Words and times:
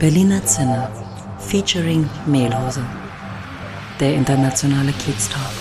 Berliner 0.00 0.44
Zinne 0.44 0.90
featuring 1.38 2.10
Mehlhose. 2.26 2.84
Der 4.00 4.14
internationale 4.14 4.92
Kiez-Talk. 4.92 5.52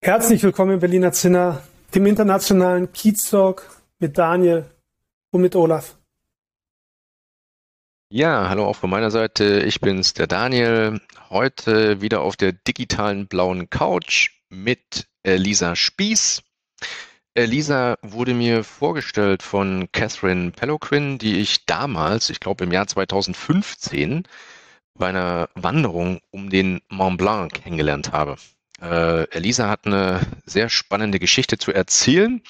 Herzlich 0.00 0.42
willkommen 0.44 0.74
im 0.74 0.80
Berliner 0.80 1.10
Zinner, 1.10 1.62
dem 1.92 2.06
internationalen 2.06 2.92
Kiez-Talk 2.92 3.68
mit 3.98 4.16
Daniel 4.16 4.70
und 5.32 5.40
mit 5.40 5.56
Olaf. 5.56 5.96
Ja, 8.10 8.48
hallo 8.48 8.66
auch 8.66 8.76
von 8.76 8.90
meiner 8.90 9.10
Seite. 9.10 9.64
Ich 9.66 9.80
bin's, 9.80 10.14
der 10.14 10.28
Daniel. 10.28 11.00
Heute 11.30 12.00
wieder 12.00 12.20
auf 12.20 12.36
der 12.36 12.52
digitalen 12.52 13.26
blauen 13.26 13.70
Couch 13.70 14.30
mit 14.50 15.08
Lisa 15.24 15.74
Spieß. 15.74 16.43
Lisa 17.36 17.98
wurde 18.02 18.32
mir 18.32 18.62
vorgestellt 18.62 19.42
von 19.42 19.88
Catherine 19.90 20.52
Peloquin, 20.52 21.18
die 21.18 21.40
ich 21.40 21.66
damals, 21.66 22.30
ich 22.30 22.38
glaube 22.38 22.62
im 22.64 22.72
Jahr 22.72 22.86
2015, 22.86 24.22
bei 24.96 25.08
einer 25.08 25.48
Wanderung 25.56 26.20
um 26.30 26.48
den 26.48 26.80
Mont 26.88 27.18
Blanc 27.18 27.52
kennengelernt 27.52 28.12
habe. 28.12 28.36
Äh, 28.80 29.28
Elisa 29.30 29.68
hat 29.68 29.86
eine 29.86 30.20
sehr 30.46 30.68
spannende 30.68 31.18
Geschichte 31.18 31.58
zu 31.58 31.72
erzählen 31.72 32.40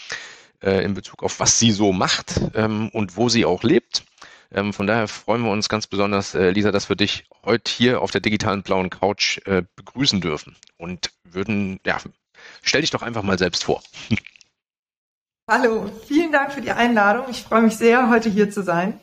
äh, 0.62 0.84
in 0.84 0.92
Bezug 0.92 1.22
auf 1.22 1.40
was 1.40 1.58
sie 1.58 1.70
so 1.70 1.92
macht 1.92 2.40
ähm, 2.54 2.90
und 2.90 3.16
wo 3.16 3.30
sie 3.30 3.46
auch 3.46 3.62
lebt. 3.62 4.04
Ähm, 4.52 4.74
von 4.74 4.86
daher 4.86 5.08
freuen 5.08 5.42
wir 5.42 5.50
uns 5.50 5.70
ganz 5.70 5.86
besonders, 5.86 6.34
äh, 6.34 6.50
Lisa, 6.50 6.72
dass 6.72 6.90
wir 6.90 6.96
dich 6.96 7.24
heute 7.42 7.72
hier 7.72 8.02
auf 8.02 8.10
der 8.10 8.20
digitalen 8.20 8.62
blauen 8.62 8.90
Couch 8.90 9.38
äh, 9.46 9.62
begrüßen 9.76 10.20
dürfen 10.20 10.56
und 10.76 11.10
würden, 11.24 11.80
ja, 11.86 11.98
stell 12.62 12.82
dich 12.82 12.90
doch 12.90 13.02
einfach 13.02 13.22
mal 13.22 13.38
selbst 13.38 13.64
vor. 13.64 13.82
Hallo, 15.46 15.90
vielen 16.06 16.32
Dank 16.32 16.52
für 16.52 16.62
die 16.62 16.70
Einladung. 16.70 17.26
Ich 17.28 17.42
freue 17.42 17.60
mich 17.60 17.76
sehr, 17.76 18.08
heute 18.08 18.30
hier 18.30 18.50
zu 18.50 18.62
sein. 18.62 18.98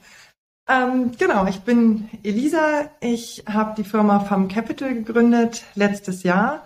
Ähm, 0.67 1.11
genau, 1.15 1.45
ich 1.45 1.61
bin 1.61 2.09
Elisa. 2.23 2.89
Ich 2.99 3.43
habe 3.47 3.75
die 3.77 3.83
Firma 3.83 4.21
Farm 4.21 4.47
Capital 4.47 4.95
gegründet 4.95 5.63
letztes 5.75 6.23
Jahr 6.23 6.63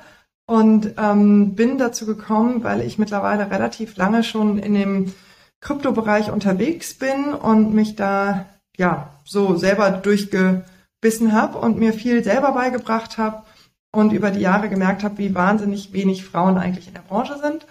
und 0.47 0.93
ähm, 0.97 1.55
bin 1.55 1.77
dazu 1.77 2.05
gekommen, 2.05 2.63
weil 2.63 2.79
ich 2.79 2.97
mittlerweile 2.97 3.51
relativ 3.51 3.97
lange 3.97 4.23
schon 4.23 4.59
in 4.59 4.75
dem 4.75 5.13
Kryptobereich 5.59 6.31
unterwegs 6.31 6.93
bin 6.93 7.33
und 7.33 7.73
mich 7.73 7.97
da 7.97 8.45
ja 8.77 9.09
so 9.25 9.57
selber 9.57 9.91
durchgebissen 9.91 11.33
habe 11.33 11.57
und 11.57 11.77
mir 11.77 11.91
viel 11.91 12.23
selber 12.23 12.53
beigebracht 12.53 13.17
habe 13.17 13.43
und 13.91 14.13
über 14.13 14.31
die 14.31 14.39
Jahre 14.39 14.69
gemerkt 14.69 15.03
habe, 15.03 15.17
wie 15.17 15.35
wahnsinnig 15.35 15.91
wenig 15.91 16.23
Frauen 16.23 16.57
eigentlich 16.57 16.87
in 16.87 16.93
der 16.93 17.01
Branche 17.01 17.37
sind 17.39 17.65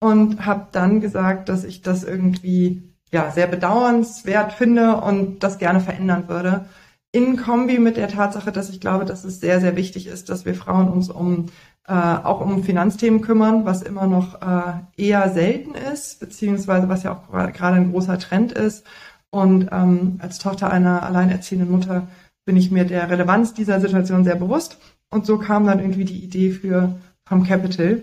und 0.00 0.46
habe 0.46 0.68
dann 0.72 1.00
gesagt, 1.00 1.48
dass 1.48 1.64
ich 1.64 1.82
das 1.82 2.04
irgendwie 2.04 2.94
ja 3.12 3.30
sehr 3.30 3.46
bedauernswert 3.46 4.52
finde 4.52 4.96
und 4.96 5.42
das 5.42 5.58
gerne 5.58 5.80
verändern 5.80 6.28
würde. 6.28 6.66
In 7.10 7.36
Kombi 7.36 7.78
mit 7.78 7.96
der 7.96 8.08
Tatsache, 8.08 8.52
dass 8.52 8.68
ich 8.68 8.80
glaube, 8.80 9.04
dass 9.04 9.24
es 9.24 9.40
sehr, 9.40 9.60
sehr 9.60 9.76
wichtig 9.76 10.06
ist, 10.06 10.28
dass 10.28 10.44
wir 10.44 10.54
Frauen 10.54 10.88
uns 10.88 11.08
um 11.08 11.46
äh, 11.88 11.92
auch 11.92 12.42
um 12.42 12.62
Finanzthemen 12.62 13.22
kümmern, 13.22 13.64
was 13.64 13.82
immer 13.82 14.06
noch 14.06 14.42
äh, 14.42 14.72
eher 14.96 15.30
selten 15.30 15.74
ist, 15.74 16.20
beziehungsweise 16.20 16.88
was 16.90 17.02
ja 17.02 17.12
auch 17.12 17.32
gerade 17.32 17.76
ein 17.76 17.92
großer 17.92 18.18
Trend 18.18 18.52
ist. 18.52 18.84
Und 19.30 19.68
ähm, 19.72 20.18
als 20.20 20.38
Tochter 20.38 20.70
einer 20.70 21.02
alleinerziehenden 21.02 21.70
Mutter 21.70 22.06
bin 22.44 22.56
ich 22.56 22.70
mir 22.70 22.84
der 22.84 23.08
Relevanz 23.10 23.54
dieser 23.54 23.80
Situation 23.80 24.24
sehr 24.24 24.36
bewusst. 24.36 24.78
Und 25.10 25.24
so 25.24 25.38
kam 25.38 25.66
dann 25.66 25.80
irgendwie 25.80 26.04
die 26.04 26.22
Idee 26.22 26.50
für 26.50 26.98
From 27.26 27.44
Capital, 27.44 28.02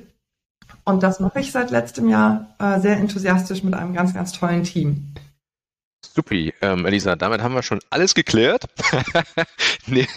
und 0.86 1.04
das 1.04 1.20
mache 1.20 1.40
ich 1.40 1.52
seit 1.52 1.72
letztem 1.72 2.10
Jahr 2.10 2.56
äh, 2.60 2.80
sehr 2.80 2.98
enthusiastisch 2.98 3.64
mit 3.64 3.74
einem 3.74 3.94
ganz, 3.94 4.14
ganz 4.14 4.32
tollen 4.32 4.64
Team. 4.64 5.14
Supi, 6.16 6.54
ähm, 6.62 6.86
Elisa, 6.86 7.16
damit 7.16 7.42
haben 7.42 7.56
wir 7.56 7.64
schon 7.64 7.82
alles 7.90 8.16
geklärt. 8.16 8.66
nee, 9.88 10.08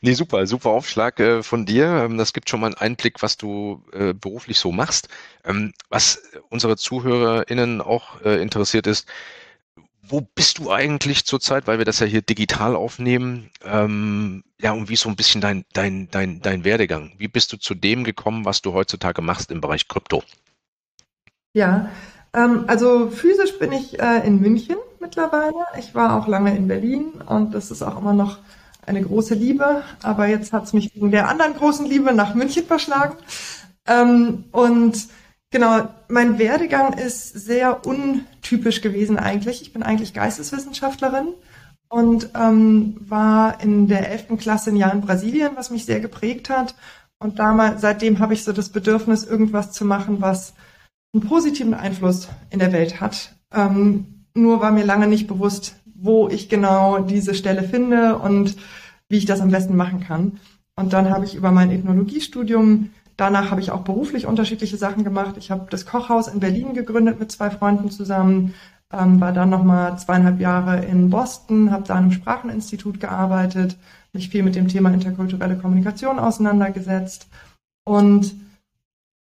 nee, 0.00 0.12
super, 0.12 0.46
super 0.46 0.70
Aufschlag 0.70 1.18
äh, 1.18 1.42
von 1.42 1.66
dir. 1.66 1.86
Ähm, 1.86 2.18
das 2.18 2.32
gibt 2.32 2.48
schon 2.48 2.60
mal 2.60 2.66
einen 2.66 2.76
Einblick, 2.76 3.22
was 3.22 3.36
du 3.36 3.82
äh, 3.92 4.12
beruflich 4.12 4.58
so 4.58 4.70
machst. 4.70 5.08
Ähm, 5.44 5.72
was 5.88 6.22
unsere 6.50 6.76
ZuhörerInnen 6.76 7.80
auch 7.80 8.20
äh, 8.22 8.40
interessiert 8.40 8.86
ist, 8.86 9.08
wo 10.08 10.20
bist 10.20 10.58
du 10.58 10.70
eigentlich 10.70 11.24
zurzeit, 11.24 11.66
weil 11.66 11.78
wir 11.78 11.84
das 11.84 12.00
ja 12.00 12.06
hier 12.06 12.22
digital 12.22 12.76
aufnehmen? 12.76 13.50
Ähm, 13.64 14.44
ja, 14.60 14.72
und 14.72 14.88
wie 14.88 14.94
ist 14.94 15.00
so 15.00 15.08
ein 15.08 15.16
bisschen 15.16 15.40
dein, 15.40 15.64
dein, 15.72 16.08
dein, 16.10 16.40
dein 16.40 16.64
Werdegang? 16.64 17.12
Wie 17.18 17.28
bist 17.28 17.52
du 17.52 17.56
zu 17.56 17.74
dem 17.74 18.04
gekommen, 18.04 18.44
was 18.44 18.62
du 18.62 18.72
heutzutage 18.72 19.22
machst 19.22 19.50
im 19.50 19.60
Bereich 19.60 19.88
Krypto? 19.88 20.22
Ja, 21.52 21.90
ähm, 22.32 22.64
also 22.66 23.10
physisch 23.10 23.58
bin 23.58 23.72
ich 23.72 23.98
äh, 24.00 24.26
in 24.26 24.40
München 24.40 24.76
mittlerweile. 25.00 25.64
Ich 25.78 25.94
war 25.94 26.18
auch 26.18 26.26
lange 26.26 26.56
in 26.56 26.68
Berlin 26.68 27.22
und 27.26 27.54
das 27.54 27.70
ist 27.70 27.82
auch 27.82 27.98
immer 27.98 28.12
noch 28.12 28.38
eine 28.86 29.02
große 29.02 29.34
Liebe. 29.34 29.82
Aber 30.02 30.26
jetzt 30.26 30.52
hat 30.52 30.64
es 30.64 30.72
mich 30.72 30.94
wegen 30.94 31.10
der 31.10 31.28
anderen 31.28 31.54
großen 31.54 31.86
Liebe 31.86 32.12
nach 32.12 32.34
München 32.34 32.66
verschlagen. 32.66 33.16
Ähm, 33.86 34.44
und 34.50 35.08
Genau, 35.54 35.88
mein 36.08 36.40
Werdegang 36.40 36.94
ist 36.94 37.28
sehr 37.32 37.86
untypisch 37.86 38.80
gewesen 38.80 39.16
eigentlich. 39.16 39.62
Ich 39.62 39.72
bin 39.72 39.84
eigentlich 39.84 40.12
Geisteswissenschaftlerin 40.12 41.28
und 41.88 42.30
ähm, 42.34 42.96
war 42.98 43.62
in 43.62 43.86
der 43.86 44.10
11. 44.10 44.36
Klasse 44.36 44.70
ein 44.70 44.76
Jahr 44.76 44.92
in 44.92 45.02
Brasilien, 45.02 45.52
was 45.54 45.70
mich 45.70 45.84
sehr 45.84 46.00
geprägt 46.00 46.50
hat. 46.50 46.74
Und 47.20 47.38
damals, 47.38 47.82
seitdem 47.82 48.18
habe 48.18 48.34
ich 48.34 48.42
so 48.42 48.52
das 48.52 48.70
Bedürfnis, 48.70 49.22
irgendwas 49.22 49.70
zu 49.70 49.84
machen, 49.84 50.20
was 50.20 50.54
einen 51.14 51.22
positiven 51.22 51.74
Einfluss 51.74 52.26
in 52.50 52.58
der 52.58 52.72
Welt 52.72 53.00
hat. 53.00 53.36
Ähm, 53.52 54.24
nur 54.34 54.60
war 54.60 54.72
mir 54.72 54.84
lange 54.84 55.06
nicht 55.06 55.28
bewusst, 55.28 55.76
wo 55.94 56.28
ich 56.28 56.48
genau 56.48 56.98
diese 56.98 57.32
Stelle 57.32 57.62
finde 57.62 58.18
und 58.18 58.56
wie 59.08 59.18
ich 59.18 59.24
das 59.24 59.40
am 59.40 59.52
besten 59.52 59.76
machen 59.76 60.00
kann. 60.00 60.40
Und 60.74 60.92
dann 60.92 61.10
habe 61.10 61.24
ich 61.24 61.36
über 61.36 61.52
mein 61.52 61.70
Ethnologiestudium 61.70 62.90
Danach 63.16 63.50
habe 63.50 63.60
ich 63.60 63.70
auch 63.70 63.82
beruflich 63.82 64.26
unterschiedliche 64.26 64.76
Sachen 64.76 65.04
gemacht. 65.04 65.36
Ich 65.36 65.50
habe 65.50 65.66
das 65.70 65.86
Kochhaus 65.86 66.28
in 66.28 66.40
Berlin 66.40 66.74
gegründet 66.74 67.20
mit 67.20 67.30
zwei 67.30 67.50
Freunden 67.50 67.90
zusammen, 67.90 68.54
ähm, 68.92 69.20
war 69.20 69.32
dann 69.32 69.50
nochmal 69.50 69.98
zweieinhalb 69.98 70.40
Jahre 70.40 70.84
in 70.84 71.10
Boston, 71.10 71.70
habe 71.70 71.84
da 71.86 71.94
an 71.94 72.04
einem 72.04 72.12
Spracheninstitut 72.12 73.00
gearbeitet, 73.00 73.76
mich 74.12 74.28
viel 74.28 74.42
mit 74.42 74.56
dem 74.56 74.68
Thema 74.68 74.92
interkulturelle 74.92 75.56
Kommunikation 75.56 76.18
auseinandergesetzt 76.18 77.28
und 77.84 78.34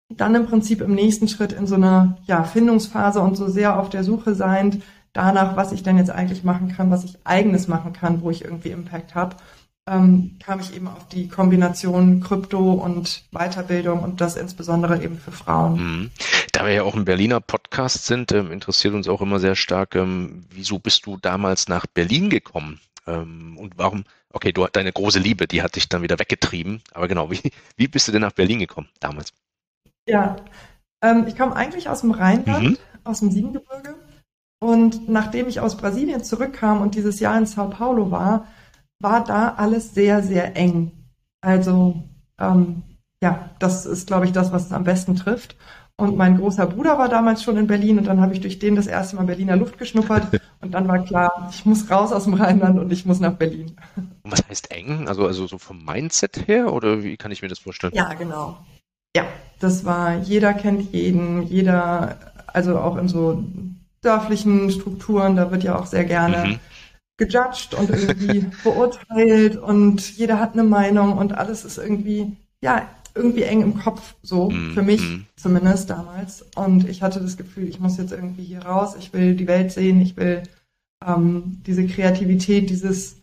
dann 0.10 0.36
im 0.36 0.46
Prinzip 0.46 0.82
im 0.82 0.94
nächsten 0.94 1.28
Schritt 1.28 1.54
in 1.54 1.66
so 1.66 1.76
einer 1.76 2.18
ja, 2.26 2.44
Findungsphase 2.44 3.20
und 3.20 3.36
so 3.36 3.48
sehr 3.48 3.80
auf 3.80 3.90
der 3.90 4.04
Suche 4.04 4.36
seiend 4.36 4.84
danach, 5.14 5.56
was 5.56 5.72
ich 5.72 5.84
denn 5.84 5.98
jetzt 5.98 6.12
eigentlich 6.12 6.44
machen 6.44 6.70
kann, 6.70 6.92
was 6.92 7.04
ich 7.04 7.18
eigenes 7.24 7.68
machen 7.68 7.94
kann, 7.94 8.22
wo 8.22 8.30
ich 8.30 8.44
irgendwie 8.44 8.70
Impact 8.70 9.16
habe 9.16 9.36
ähm, 9.90 10.38
kam 10.44 10.60
ich 10.60 10.76
eben 10.76 10.88
auf 10.88 11.08
die 11.10 11.28
Kombination 11.28 12.22
Krypto 12.22 12.74
und 12.74 13.26
Weiterbildung 13.32 14.02
und 14.02 14.22
das 14.22 14.38
insbesondere 14.38 15.04
eben 15.04 15.18
für 15.18 15.32
Frauen. 15.32 15.74
Mhm. 15.74 16.12
Da 16.54 16.66
wir 16.66 16.74
ja 16.74 16.84
auch 16.84 16.96
ein 16.96 17.06
Berliner 17.06 17.42
Podcast 17.42 18.06
sind, 18.06 18.32
ähm, 18.32 18.52
interessiert 18.52 18.94
uns 18.94 19.08
auch 19.08 19.22
immer 19.22 19.40
sehr 19.40 19.56
stark, 19.56 19.96
ähm, 19.96 20.46
wieso 20.50 20.80
bist 20.80 21.06
du 21.06 21.18
damals 21.18 21.68
nach 21.68 21.86
Berlin 21.86 22.30
gekommen? 22.30 22.80
Ähm, 23.06 23.58
und 23.58 23.78
warum, 23.78 24.06
okay, 24.32 24.54
du 24.54 24.66
deine 24.68 24.94
große 24.94 25.20
Liebe, 25.20 25.48
die 25.48 25.62
hat 25.62 25.76
dich 25.76 25.90
dann 25.90 26.02
wieder 26.02 26.20
weggetrieben, 26.20 26.82
aber 26.94 27.10
genau, 27.10 27.30
wie, 27.32 27.42
wie 27.76 27.88
bist 27.88 28.08
du 28.08 28.14
denn 28.14 28.22
nach 28.22 28.32
Berlin 28.32 28.60
gekommen 28.60 28.88
damals? 29.02 29.34
Ja, 30.08 30.38
ähm, 31.02 31.26
ich 31.28 31.38
komme 31.38 31.56
eigentlich 31.56 31.90
aus 31.90 32.02
dem 32.02 32.12
Rheinland, 32.12 32.64
mhm. 32.64 32.78
aus 33.04 33.20
dem 33.20 33.32
Siebengebirge. 33.32 33.96
Und 34.60 35.10
nachdem 35.10 35.50
ich 35.50 35.60
aus 35.60 35.76
Brasilien 35.76 36.24
zurückkam 36.24 36.82
und 36.82 36.96
dieses 36.96 37.20
Jahr 37.20 37.38
in 37.38 37.46
Sao 37.46 37.70
Paulo 37.70 38.12
war, 38.12 38.48
war 39.00 39.24
da 39.24 39.56
alles 39.56 39.94
sehr, 39.94 40.24
sehr 40.24 40.56
eng. 40.56 40.92
Also 41.42 42.04
ähm, 42.40 42.84
ja, 43.22 43.50
das 43.60 43.86
ist, 43.86 44.08
glaube 44.08 44.26
ich, 44.26 44.32
das, 44.32 44.52
was 44.52 44.66
es 44.66 44.72
am 44.74 44.84
besten 44.84 45.16
trifft. 45.16 45.56
Und 45.96 46.18
mein 46.18 46.38
großer 46.38 46.66
Bruder 46.66 46.98
war 46.98 47.08
damals 47.08 47.44
schon 47.44 47.56
in 47.56 47.68
Berlin 47.68 48.00
und 48.00 48.06
dann 48.06 48.20
habe 48.20 48.34
ich 48.34 48.42
durch 48.42 48.60
den 48.60 48.76
das 48.76 48.88
erste 48.88 49.16
Mal 49.16 49.26
Berliner 49.26 49.56
Luft 49.56 49.78
geschnuppert 49.78 50.28
und 50.62 50.74
dann 50.74 50.88
war 50.88 51.04
klar, 51.06 51.50
ich 51.52 51.66
muss 51.66 51.90
raus 51.90 52.12
aus 52.12 52.24
dem 52.24 52.34
Rheinland 52.34 52.80
und 52.80 52.92
ich 52.92 53.06
muss 53.06 53.20
nach 53.20 53.34
Berlin. 53.34 53.76
Und 53.96 54.32
was 54.32 54.44
heißt 54.50 54.72
eng? 54.72 55.08
Also, 55.08 55.28
also 55.28 55.46
so 55.48 55.58
vom 55.58 55.86
Mindset 55.86 56.48
her 56.48 56.74
oder 56.74 57.04
wie 57.04 57.16
kann 57.16 57.32
ich 57.32 57.42
mir 57.42 57.48
das 57.48 57.60
vorstellen? 57.60 57.94
Ja, 57.96 58.14
genau. 58.16 58.58
Ja, 59.16 59.26
das 59.60 59.86
war, 59.86 60.16
jeder 60.16 60.54
kennt 60.54 60.92
jeden, 60.92 61.44
jeder, 61.44 62.18
also 62.48 62.80
auch 62.80 62.98
in 62.98 63.08
so 63.08 63.44
dörflichen 64.02 64.72
Strukturen, 64.72 65.36
da 65.36 65.52
wird 65.52 65.64
ja 65.64 65.78
auch 65.78 65.86
sehr 65.86 66.04
gerne 66.06 66.46
mhm 66.46 66.60
gejudged 67.18 67.74
und 67.74 67.90
irgendwie 67.90 68.46
beurteilt 68.64 69.58
und 69.58 70.18
jeder 70.18 70.40
hat 70.40 70.54
eine 70.54 70.64
Meinung 70.64 71.18
und 71.18 71.34
alles 71.34 71.66
ist 71.66 71.78
irgendwie, 71.78 72.36
ja, 72.62 72.88
irgendwie 73.16 73.44
eng 73.44 73.62
im 73.62 73.78
Kopf, 73.78 74.16
so 74.24 74.50
mm, 74.50 74.74
für 74.74 74.82
mich 74.82 75.02
mm. 75.02 75.28
zumindest 75.36 75.90
damals. 75.90 76.44
Und 76.56 76.90
ich 76.90 77.04
hatte 77.04 77.22
das 77.22 77.38
Gefühl, 77.38 77.68
ich 77.68 77.80
muss 77.80 77.98
jetzt 77.98 78.12
irgendwie 78.12 78.44
hier 78.44 78.66
raus, 78.66 78.96
ich 78.98 79.14
will 79.14 79.36
die 79.36 79.48
Welt 79.48 79.72
sehen, 79.72 80.02
ich 80.02 80.18
will 80.18 80.44
ähm, 81.06 81.62
diese 81.66 81.86
Kreativität, 81.86 82.70
dieses 82.70 83.18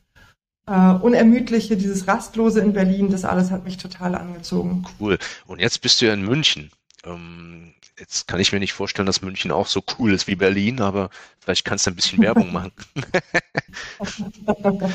äh, 0.66 0.92
Unermüdliche, 0.92 1.76
dieses 1.76 2.06
Rastlose 2.06 2.60
in 2.60 2.72
Berlin, 2.72 3.10
das 3.10 3.24
alles 3.24 3.50
hat 3.50 3.64
mich 3.64 3.78
total 3.78 4.14
angezogen. 4.14 4.84
Cool. 5.00 5.18
Und 5.46 5.60
jetzt 5.60 5.80
bist 5.80 6.00
du 6.00 6.06
ja 6.06 6.14
in 6.14 6.24
München. 6.24 6.70
Ähm, 7.04 7.74
jetzt 7.98 8.28
kann 8.28 8.40
ich 8.40 8.52
mir 8.52 8.58
nicht 8.58 8.72
vorstellen, 8.72 9.06
dass 9.06 9.22
München 9.22 9.52
auch 9.52 9.66
so 9.66 9.82
cool 9.98 10.12
ist 10.12 10.26
wie 10.26 10.36
Berlin, 10.36 10.80
aber 10.80 11.10
vielleicht 11.38 11.64
kannst 11.64 11.86
du 11.86 11.90
ein 11.90 11.96
bisschen 11.96 12.22
Werbung 12.22 12.52
machen. 12.52 12.72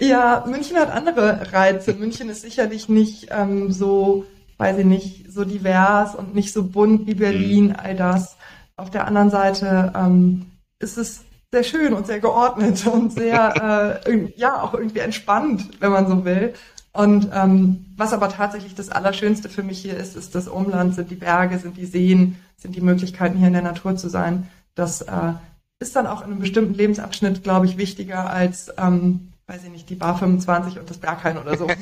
ja, 0.00 0.44
München 0.46 0.76
hat 0.76 0.90
andere 0.90 1.52
Reize. 1.52 1.94
München 1.94 2.28
ist 2.28 2.42
sicherlich 2.42 2.88
nicht 2.88 3.28
ähm, 3.30 3.70
so, 3.70 4.26
weiß 4.58 4.78
ich 4.78 4.86
nicht, 4.86 5.32
so 5.32 5.44
divers 5.44 6.14
und 6.14 6.34
nicht 6.34 6.52
so 6.52 6.64
bunt 6.64 7.06
wie 7.06 7.14
Berlin, 7.14 7.68
mhm. 7.68 7.76
all 7.76 7.94
das. 7.94 8.36
Auf 8.76 8.90
der 8.90 9.06
anderen 9.06 9.30
Seite 9.30 9.92
ähm, 9.94 10.46
ist 10.80 10.98
es 10.98 11.24
sehr 11.52 11.62
schön 11.62 11.94
und 11.94 12.06
sehr 12.06 12.18
geordnet 12.18 12.84
und 12.86 13.12
sehr, 13.12 14.00
äh, 14.06 14.32
ja, 14.36 14.60
auch 14.60 14.74
irgendwie 14.74 14.98
entspannt, 14.98 15.70
wenn 15.80 15.92
man 15.92 16.08
so 16.08 16.24
will. 16.24 16.54
Und 16.94 17.28
ähm, 17.34 17.86
was 17.96 18.12
aber 18.12 18.28
tatsächlich 18.28 18.76
das 18.76 18.88
Allerschönste 18.88 19.48
für 19.48 19.64
mich 19.64 19.80
hier 19.80 19.96
ist, 19.96 20.16
ist 20.16 20.34
das 20.36 20.46
Umland, 20.46 20.94
sind 20.94 21.10
die 21.10 21.16
Berge, 21.16 21.58
sind 21.58 21.76
die 21.76 21.86
Seen, 21.86 22.36
sind 22.56 22.76
die 22.76 22.80
Möglichkeiten, 22.80 23.36
hier 23.36 23.48
in 23.48 23.52
der 23.52 23.62
Natur 23.62 23.96
zu 23.96 24.08
sein. 24.08 24.48
Das 24.76 25.02
äh, 25.02 25.32
ist 25.80 25.96
dann 25.96 26.06
auch 26.06 26.20
in 26.20 26.30
einem 26.30 26.38
bestimmten 26.38 26.74
Lebensabschnitt, 26.74 27.42
glaube 27.42 27.66
ich, 27.66 27.78
wichtiger 27.78 28.30
als, 28.30 28.72
ähm, 28.78 29.32
weiß 29.48 29.64
ich 29.64 29.70
nicht, 29.70 29.90
die 29.90 29.96
Bar 29.96 30.16
25 30.16 30.78
und 30.78 30.88
das 30.88 30.98
Berghain 30.98 31.36
oder 31.36 31.58
so. 31.58 31.66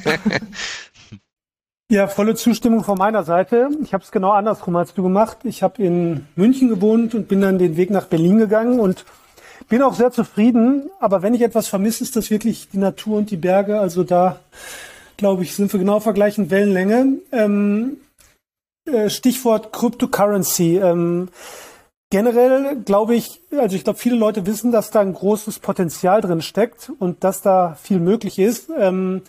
Ja, 1.91 2.08
volle 2.08 2.35
Zustimmung 2.35 2.85
von 2.85 2.97
meiner 2.97 3.23
Seite. 3.23 3.69
Ich 3.82 3.93
habe 3.93 4.03
es 4.03 4.11
genau 4.11 4.31
andersrum 4.31 4.76
als 4.76 4.94
du 4.94 5.03
gemacht. 5.03 5.37
Ich 5.44 5.62
habe 5.62 5.82
in 5.82 6.26
München 6.37 6.70
gewohnt 6.70 7.15
und 7.15 7.29
bin 7.29 7.43
dann 7.43 7.58
den 7.58 7.76
Weg 7.76 7.91
nach 7.91 8.06
Berlin 8.06 8.38
gegangen 8.38 8.81
und 8.81 9.05
bin 9.69 9.82
auch 9.82 9.93
sehr 9.93 10.11
zufrieden. 10.11 10.88
Aber 11.00 11.20
wenn 11.20 11.35
ich 11.35 11.43
etwas 11.43 11.69
vermisse, 11.69 12.03
ist 12.03 12.17
das 12.17 12.31
wirklich 12.31 12.70
die 12.70 12.79
Natur 12.79 13.19
und 13.19 13.31
die 13.31 13.37
Berge. 13.37 13.79
Also 13.79 14.05
da 14.05 14.41
glaube 15.17 15.43
ich, 15.43 15.55
sind 15.55 15.73
wir 15.73 15.81
genau 15.81 15.97
auf 15.97 16.06
Wellenlänge. 16.06 17.19
Ähm, 17.32 17.99
äh, 18.85 19.11
Stichwort 19.11 19.73
Cryptocurrency. 19.73 20.79
Ähm, 20.79 21.29
generell 22.11 22.76
glaube 22.76 23.14
ich, 23.14 23.41
also 23.53 23.76
ich 23.76 23.85
glaube, 23.85 23.99
viele 23.99 24.17
Leute 24.17 24.47
wissen, 24.47 24.73
dass 24.73 24.91
da 24.91 25.00
ein 25.00 25.14
großes 25.14 25.61
Potenzial 25.61 26.20
drin 26.20 26.43
steckt 26.43 26.91
und 26.99 27.25
dass 27.25 27.43
da 27.43 27.75
viel 27.81 28.00
möglich 28.00 28.38
ist. 28.38 28.70
Ähm, 28.76 29.23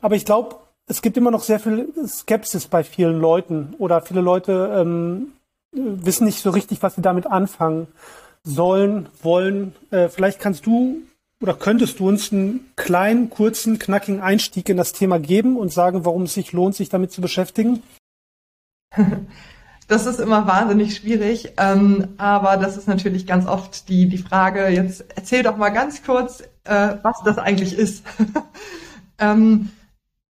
aber 0.00 0.14
ich 0.14 0.24
glaube, 0.24 0.56
es 0.86 1.02
gibt 1.02 1.16
immer 1.16 1.30
noch 1.30 1.42
sehr 1.42 1.60
viel 1.60 1.88
Skepsis 2.06 2.66
bei 2.66 2.84
vielen 2.84 3.20
Leuten 3.20 3.74
oder 3.78 4.02
viele 4.02 4.20
Leute 4.20 4.72
ähm, 4.74 5.32
wissen 5.72 6.24
nicht 6.24 6.40
so 6.40 6.50
richtig, 6.50 6.82
was 6.82 6.94
sie 6.94 7.02
damit 7.02 7.26
anfangen 7.26 7.88
sollen, 8.42 9.08
wollen. 9.22 9.74
Äh, 9.90 10.08
vielleicht 10.08 10.40
kannst 10.40 10.66
du 10.66 11.02
oder 11.42 11.54
könntest 11.54 12.00
du 12.00 12.08
uns 12.08 12.32
einen 12.32 12.72
kleinen, 12.76 13.30
kurzen, 13.30 13.78
knackigen 13.78 14.20
Einstieg 14.20 14.68
in 14.68 14.76
das 14.76 14.92
Thema 14.92 15.18
geben 15.18 15.56
und 15.56 15.72
sagen, 15.72 16.04
warum 16.04 16.22
es 16.22 16.34
sich 16.34 16.52
lohnt, 16.52 16.74
sich 16.74 16.88
damit 16.88 17.12
zu 17.12 17.20
beschäftigen? 17.20 17.82
Das 19.88 20.04
ist 20.04 20.20
immer 20.20 20.46
wahnsinnig 20.46 20.94
schwierig, 20.94 21.54
ähm, 21.56 22.08
aber 22.18 22.58
das 22.58 22.76
ist 22.76 22.88
natürlich 22.88 23.26
ganz 23.26 23.46
oft 23.46 23.88
die, 23.88 24.06
die 24.06 24.18
Frage, 24.18 24.68
jetzt 24.68 25.02
erzähl 25.16 25.42
doch 25.42 25.56
mal 25.56 25.70
ganz 25.70 26.02
kurz, 26.04 26.42
äh, 26.64 26.96
was 27.00 27.22
das 27.24 27.38
eigentlich 27.38 27.72
ist. 27.72 28.04
ähm, 29.18 29.70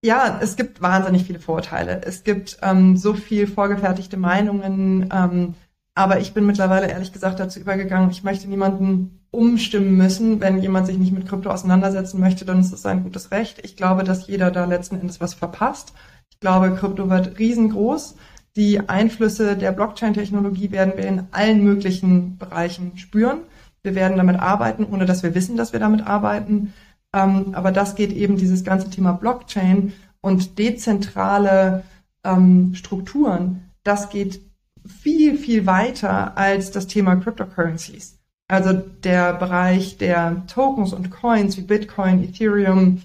ja, 0.00 0.38
es 0.40 0.54
gibt 0.54 0.80
wahnsinnig 0.80 1.24
viele 1.24 1.40
Vorurteile. 1.40 2.02
Es 2.04 2.22
gibt 2.22 2.58
ähm, 2.62 2.96
so 2.96 3.14
viel 3.14 3.48
vorgefertigte 3.48 4.16
Meinungen, 4.16 5.08
ähm, 5.12 5.54
aber 5.96 6.20
ich 6.20 6.34
bin 6.34 6.46
mittlerweile 6.46 6.88
ehrlich 6.88 7.12
gesagt 7.12 7.40
dazu 7.40 7.58
übergegangen, 7.58 8.10
ich 8.10 8.22
möchte 8.22 8.48
niemanden 8.48 9.17
umstimmen 9.30 9.96
müssen. 9.96 10.40
Wenn 10.40 10.60
jemand 10.60 10.86
sich 10.86 10.98
nicht 10.98 11.12
mit 11.12 11.28
Krypto 11.28 11.50
auseinandersetzen 11.50 12.20
möchte, 12.20 12.44
dann 12.44 12.60
ist 12.60 12.72
es 12.72 12.82
sein 12.82 13.02
gutes 13.02 13.30
Recht. 13.30 13.60
Ich 13.64 13.76
glaube, 13.76 14.04
dass 14.04 14.26
jeder 14.26 14.50
da 14.50 14.64
letzten 14.64 15.00
Endes 15.00 15.20
was 15.20 15.34
verpasst. 15.34 15.92
Ich 16.30 16.40
glaube, 16.40 16.74
Krypto 16.74 17.10
wird 17.10 17.38
riesengroß. 17.38 18.16
Die 18.56 18.88
Einflüsse 18.88 19.56
der 19.56 19.72
Blockchain-Technologie 19.72 20.72
werden 20.72 20.94
wir 20.96 21.06
in 21.06 21.24
allen 21.30 21.62
möglichen 21.62 22.38
Bereichen 22.38 22.96
spüren. 22.96 23.40
Wir 23.82 23.94
werden 23.94 24.16
damit 24.16 24.38
arbeiten, 24.40 24.84
ohne 24.84 25.06
dass 25.06 25.22
wir 25.22 25.34
wissen, 25.34 25.56
dass 25.56 25.72
wir 25.72 25.80
damit 25.80 26.06
arbeiten. 26.06 26.72
Ähm, 27.12 27.54
aber 27.54 27.72
das 27.72 27.94
geht 27.94 28.12
eben 28.12 28.36
dieses 28.36 28.64
ganze 28.64 28.90
Thema 28.90 29.12
Blockchain 29.12 29.92
und 30.20 30.58
dezentrale 30.58 31.84
ähm, 32.24 32.74
Strukturen. 32.74 33.70
Das 33.84 34.10
geht 34.10 34.40
viel, 34.84 35.38
viel 35.38 35.66
weiter 35.66 36.36
als 36.36 36.70
das 36.70 36.86
Thema 36.86 37.16
Cryptocurrencies. 37.16 38.17
Also 38.48 38.72
der 38.72 39.34
Bereich 39.34 39.98
der 39.98 40.46
Tokens 40.46 40.94
und 40.94 41.10
Coins 41.10 41.56
wie 41.58 41.62
Bitcoin, 41.62 42.24
Ethereum, 42.24 43.02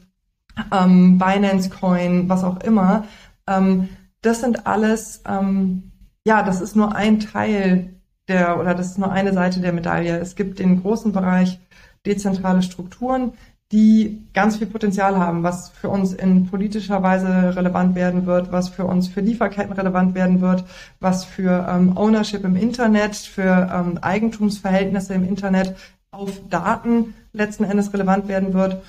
ähm, 0.71 1.17
Binance 1.17 1.69
Coin, 1.69 2.29
was 2.29 2.43
auch 2.43 2.61
immer, 2.61 3.05
ähm, 3.47 3.89
das 4.21 4.39
sind 4.39 4.65
alles, 4.65 5.21
ähm, 5.27 5.91
ja, 6.25 6.43
das 6.43 6.61
ist 6.61 6.75
nur 6.75 6.95
ein 6.95 7.19
Teil 7.19 7.93
der, 8.29 8.59
oder 8.59 8.73
das 8.73 8.91
ist 8.91 8.97
nur 8.97 9.11
eine 9.11 9.33
Seite 9.33 9.59
der 9.59 9.73
Medaille. 9.73 10.17
Es 10.17 10.35
gibt 10.35 10.59
den 10.59 10.81
großen 10.81 11.11
Bereich 11.11 11.59
dezentrale 12.05 12.61
Strukturen, 12.61 13.33
die 13.73 14.29
ganz 14.33 14.57
viel 14.57 14.67
Potenzial 14.67 15.17
haben, 15.17 15.41
was 15.41 15.69
für 15.69 15.89
uns 15.89 16.13
in 16.13 16.45
politischer 16.45 17.01
Weise 17.01 17.55
relevant 17.55 17.95
werden 17.95 18.27
wird, 18.27 18.51
was 18.51 18.69
für 18.69 18.85
uns 18.85 19.07
für 19.07 19.21
Lieferketten 19.21 19.73
relevant 19.73 20.13
werden 20.13 20.41
wird, 20.41 20.63
was 20.99 21.25
für 21.25 21.67
ähm, 21.67 21.97
Ownership 21.97 22.45
im 22.45 22.55
Internet, 22.55 23.15
für 23.15 23.71
ähm, 23.73 23.97
Eigentumsverhältnisse 23.97 25.15
im 25.15 25.23
Internet 25.23 25.75
auf 26.11 26.29
Daten 26.49 27.15
letzten 27.33 27.63
Endes 27.63 27.91
relevant 27.91 28.27
werden 28.27 28.53
wird. 28.53 28.83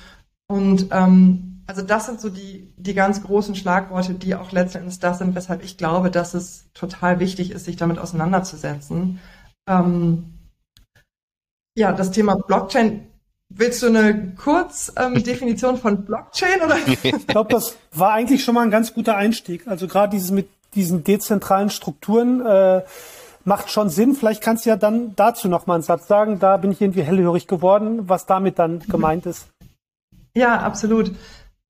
Und 0.47 0.89
ähm, 0.91 1.63
also 1.65 1.81
das 1.81 2.05
sind 2.05 2.21
so 2.21 2.29
die, 2.29 2.71
die 2.77 2.93
ganz 2.93 3.23
großen 3.23 3.55
Schlagworte, 3.55 4.13
die 4.13 4.35
auch 4.35 4.51
letzten 4.51 4.77
Endes 4.77 4.99
das 4.99 5.17
sind, 5.17 5.33
weshalb 5.33 5.63
ich 5.63 5.79
glaube, 5.79 6.11
dass 6.11 6.35
es 6.35 6.71
total 6.75 7.19
wichtig 7.19 7.49
ist, 7.49 7.65
sich 7.65 7.75
damit 7.75 7.97
auseinanderzusetzen. 7.97 9.19
Ähm, 9.67 10.25
ja, 11.75 11.91
das 11.91 12.11
Thema 12.11 12.35
Blockchain 12.35 13.07
Willst 13.49 13.83
du 13.83 13.87
eine 13.87 14.33
Kurzdefinition 14.35 15.75
ähm, 15.75 15.77
von 15.81 16.05
Blockchain 16.05 16.61
oder? 16.63 16.77
ich 17.03 17.27
glaube, 17.27 17.53
das 17.53 17.77
war 17.93 18.11
eigentlich 18.11 18.43
schon 18.43 18.55
mal 18.55 18.63
ein 18.63 18.71
ganz 18.71 18.93
guter 18.93 19.15
Einstieg. 19.15 19.67
Also 19.67 19.87
gerade 19.87 20.11
dieses 20.11 20.31
mit 20.31 20.49
diesen 20.73 21.03
dezentralen 21.03 21.69
Strukturen 21.69 22.45
äh, 22.45 22.81
macht 23.45 23.69
schon 23.69 23.89
Sinn. 23.89 24.15
Vielleicht 24.15 24.41
kannst 24.41 24.65
du 24.65 24.69
ja 24.69 24.75
dann 24.75 25.15
dazu 25.15 25.47
noch 25.47 25.67
mal 25.67 25.75
einen 25.75 25.83
Satz 25.83 26.07
sagen. 26.07 26.39
Da 26.39 26.57
bin 26.57 26.71
ich 26.71 26.81
irgendwie 26.81 27.03
hellhörig 27.03 27.47
geworden, 27.47 28.09
was 28.09 28.25
damit 28.25 28.59
dann 28.59 28.79
gemeint 28.79 29.25
ist. 29.25 29.47
Ja, 30.35 30.59
absolut. 30.59 31.11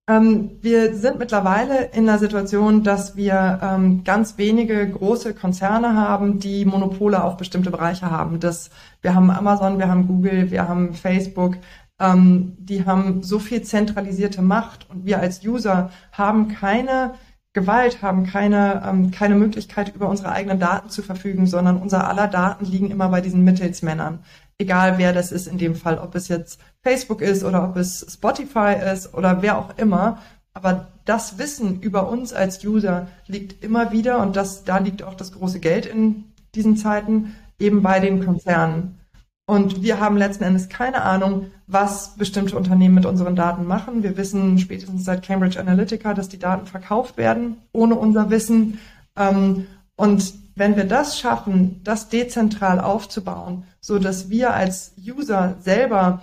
Ähm, 0.07 0.59
wir 0.61 0.95
sind 0.95 1.17
mittlerweile 1.17 1.85
in 1.85 2.07
einer 2.07 2.19
Situation, 2.19 2.83
dass 2.83 3.15
wir 3.15 3.59
ähm, 3.63 4.03
ganz 4.03 4.37
wenige 4.37 4.87
große 4.87 5.33
Konzerne 5.33 5.95
haben, 5.95 6.39
die 6.39 6.63
Monopole 6.63 7.23
auf 7.23 7.37
bestimmte 7.37 7.71
Bereiche 7.71 8.11
haben. 8.11 8.39
Das, 8.39 8.69
wir 9.01 9.15
haben 9.15 9.31
Amazon, 9.31 9.79
wir 9.79 9.87
haben 9.87 10.07
Google, 10.07 10.51
wir 10.51 10.67
haben 10.67 10.93
Facebook. 10.93 11.57
Ähm, 11.99 12.55
die 12.59 12.85
haben 12.85 13.23
so 13.23 13.39
viel 13.39 13.63
zentralisierte 13.63 14.43
Macht 14.43 14.87
und 14.91 15.05
wir 15.05 15.19
als 15.19 15.43
User 15.43 15.89
haben 16.11 16.49
keine 16.49 17.15
Gewalt, 17.53 18.01
haben 18.03 18.25
keine, 18.27 18.83
ähm, 18.85 19.11
keine 19.11 19.33
Möglichkeit, 19.35 19.95
über 19.95 20.09
unsere 20.09 20.31
eigenen 20.31 20.59
Daten 20.59 20.89
zu 20.89 21.01
verfügen, 21.01 21.47
sondern 21.47 21.77
unser 21.77 22.07
aller 22.07 22.27
Daten 22.27 22.65
liegen 22.65 22.91
immer 22.91 23.09
bei 23.09 23.21
diesen 23.21 23.43
Mittelsmännern 23.43 24.19
egal 24.57 24.97
wer 24.97 25.13
das 25.13 25.31
ist 25.31 25.47
in 25.47 25.57
dem 25.57 25.75
Fall, 25.75 25.99
ob 25.99 26.15
es 26.15 26.27
jetzt 26.27 26.59
Facebook 26.81 27.21
ist 27.21 27.43
oder 27.43 27.63
ob 27.63 27.75
es 27.77 28.05
Spotify 28.09 28.75
ist 28.93 29.13
oder 29.13 29.41
wer 29.41 29.57
auch 29.57 29.77
immer. 29.77 30.21
Aber 30.53 30.87
das 31.03 31.37
Wissen 31.37 31.81
über 31.81 32.09
uns 32.09 32.31
als 32.31 32.63
User 32.63 33.07
liegt 33.27 33.63
immer 33.63 33.91
wieder 33.91 34.19
und 34.21 34.35
das, 34.35 34.63
da 34.63 34.77
liegt 34.77 35.03
auch 35.03 35.15
das 35.15 35.33
große 35.33 35.59
Geld 35.59 35.85
in 35.85 36.25
diesen 36.55 36.77
Zeiten 36.77 37.35
eben 37.59 37.81
bei 37.81 37.99
den 37.99 38.23
Konzernen. 38.23 38.99
Und 39.47 39.83
wir 39.83 39.99
haben 39.99 40.17
letzten 40.17 40.43
Endes 40.43 40.69
keine 40.69 41.03
Ahnung, 41.03 41.51
was 41.67 42.15
bestimmte 42.15 42.57
Unternehmen 42.57 42.95
mit 42.95 43.05
unseren 43.05 43.35
Daten 43.35 43.65
machen. 43.65 44.01
Wir 44.01 44.17
wissen 44.17 44.57
spätestens 44.57 45.05
seit 45.05 45.23
Cambridge 45.23 45.59
Analytica, 45.59 46.13
dass 46.15 46.29
die 46.29 46.39
Daten 46.39 46.65
verkauft 46.65 47.17
werden, 47.17 47.57
ohne 47.71 47.95
unser 47.95 48.29
Wissen. 48.31 48.79
Ähm, 49.15 49.67
und 49.97 50.33
wenn 50.55 50.75
wir 50.75 50.85
das 50.85 51.19
schaffen, 51.19 51.81
das 51.83 52.09
dezentral 52.09 52.79
aufzubauen, 52.79 53.67
so 53.81 53.99
dass 53.99 54.29
wir 54.29 54.53
als 54.53 54.93
User 54.97 55.57
selber 55.59 56.21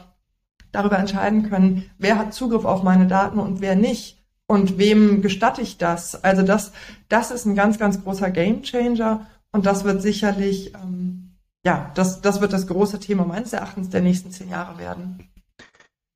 darüber 0.73 0.99
entscheiden 0.99 1.49
können, 1.49 1.91
wer 1.99 2.19
hat 2.19 2.35
Zugriff 2.35 2.65
auf 2.65 2.83
meine 2.83 3.07
Daten 3.07 3.39
und 3.39 3.61
wer 3.61 3.77
nicht 3.77 4.23
und 4.47 4.79
wem 4.79 5.23
gestatte 5.23 5.61
ich 5.61 5.79
das. 5.79 6.25
Also 6.25 6.43
das, 6.43 6.73
das 7.09 7.31
ist 7.31 7.45
ein 7.45 7.55
ganz, 7.55 7.79
ganz 7.79 8.03
großer 8.03 8.31
Gamechanger 8.31 9.27
und 9.53 9.67
das 9.67 9.85
wird 9.85 10.03
sicherlich, 10.03 10.75
ähm, 10.75 11.37
ja, 11.65 11.93
das, 11.95 12.23
das 12.23 12.41
wird 12.41 12.53
das 12.53 12.67
große 12.67 13.01
Thema 13.01 13.25
meines 13.25 13.53
Erachtens 13.53 13.91
der 13.91 14.01
nächsten 14.01 14.31
zehn 14.31 14.49
Jahre 14.49 14.79
werden. 14.79 15.31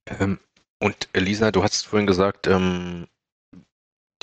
Ähm, 0.06 0.38
und 0.80 1.08
Elisa, 1.12 1.50
du 1.50 1.62
hast 1.62 1.86
vorhin 1.86 2.06
gesagt, 2.06 2.46
ähm, 2.46 3.06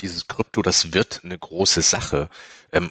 dieses 0.00 0.26
Krypto, 0.26 0.62
das 0.62 0.92
wird 0.92 1.22
eine 1.24 1.38
große 1.38 1.82
Sache. 1.82 2.28
Ähm, 2.72 2.90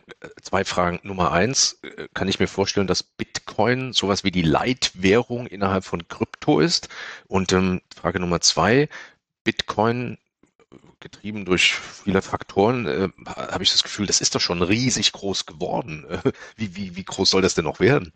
zwei 0.53 0.65
Fragen. 0.65 0.99
Nummer 1.01 1.31
eins, 1.31 1.79
äh, 1.81 2.07
kann 2.13 2.27
ich 2.27 2.39
mir 2.39 2.45
vorstellen, 2.47 2.85
dass 2.85 3.01
Bitcoin 3.01 3.91
sowas 3.91 4.23
wie 4.23 4.29
die 4.29 4.43
Leitwährung 4.43 5.47
innerhalb 5.47 5.83
von 5.83 6.07
Krypto 6.07 6.59
ist? 6.59 6.89
Und 7.27 7.51
ähm, 7.53 7.81
Frage 7.95 8.19
Nummer 8.19 8.39
zwei, 8.39 8.87
Bitcoin 9.43 10.19
getrieben 10.99 11.45
durch 11.45 11.73
viele 11.73 12.21
Faktoren, 12.21 12.85
äh, 12.85 13.09
habe 13.25 13.63
ich 13.63 13.71
das 13.71 13.81
Gefühl, 13.81 14.05
das 14.05 14.21
ist 14.21 14.35
doch 14.35 14.41
schon 14.41 14.61
riesig 14.61 15.11
groß 15.13 15.47
geworden. 15.47 16.05
wie, 16.55 16.75
wie, 16.75 16.95
wie 16.95 17.03
groß 17.03 17.31
soll 17.31 17.41
das 17.41 17.55
denn 17.55 17.65
noch 17.65 17.79
werden? 17.79 18.13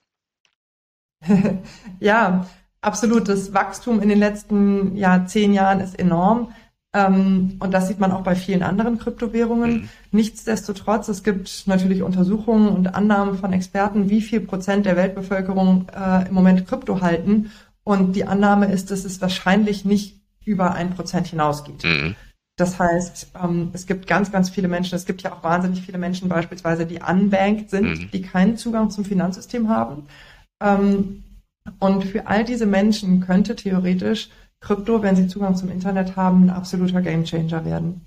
ja, 2.00 2.48
absolut. 2.82 3.29
Das 3.29 3.56
Wachstum 3.56 4.00
in 4.00 4.10
den 4.10 4.20
letzten 4.20 4.96
ja, 4.96 5.25
zehn 5.25 5.53
Jahren 5.53 5.79
ist 5.79 5.98
enorm. 5.98 6.53
Ähm, 6.98 7.58
und 7.60 7.74
das 7.74 7.88
sieht 7.88 8.00
man 8.00 8.12
auch 8.12 8.24
bei 8.24 8.36
vielen 8.36 8.63
anderen 8.63 8.98
Kryptowährungen. 8.98 9.74
Mhm. 9.74 9.89
Nichtsdestotrotz, 10.12 11.08
es 11.10 11.24
gibt 11.24 11.68
natürlich 11.68 12.01
Untersuchungen 12.01 12.70
und 12.70 12.96
Annahmen 12.96 13.38
von 13.38 13.54
Experten, 13.54 14.10
wie 14.10 14.22
viel 14.22 14.39
Prozent 14.39 14.86
der 14.88 14.96
Weltbevölkerung 14.96 15.88
äh, 15.96 16.27
im 16.27 16.34
Moment 16.34 16.68
Krypto 16.68 17.01
halten. 17.01 17.51
Und 17.84 18.16
die 18.16 18.25
Annahme 18.25 18.72
ist, 18.72 18.89
dass 18.89 19.06
es 19.06 19.22
wahrscheinlich 19.22 19.86
nicht 19.86 20.22
über 20.44 20.74
ein 20.74 20.89
Prozent 20.92 21.27
hinausgeht. 21.27 21.84
Mhm. 21.84 22.16
Das 22.58 22.80
heißt, 22.80 23.34
ähm, 23.44 23.70
es 23.74 23.86
gibt 23.86 24.08
ganz, 24.08 24.32
ganz 24.32 24.50
viele 24.50 24.68
Menschen, 24.68 24.96
es 24.96 25.06
gibt 25.06 25.22
ja 25.22 25.32
auch 25.34 25.44
wahnsinnig 25.44 25.84
viele 25.84 26.00
Menschen 26.00 26.27
beispielsweise, 26.30 26.88
die 26.88 27.00
unbanked 27.00 27.70
sind, 27.70 27.86
mhm. 27.86 28.10
die 28.12 28.24
keinen 28.24 28.58
Zugang 28.58 28.89
zum 28.89 29.06
Finanzsystem 29.06 29.70
haben. 29.70 30.08
Ähm, 30.63 31.24
und 31.80 32.06
für 32.06 32.25
all 32.25 32.44
diese 32.44 32.66
Menschen 32.66 33.20
könnte 33.22 33.56
theoretisch 33.56 34.30
Krypto, 34.60 35.02
wenn 35.02 35.16
sie 35.16 35.28
Zugang 35.28 35.56
zum 35.56 35.70
Internet 35.70 36.16
haben, 36.16 36.46
ein 36.46 36.50
absoluter 36.50 37.02
Gamechanger 37.02 37.66
werden. 37.66 38.06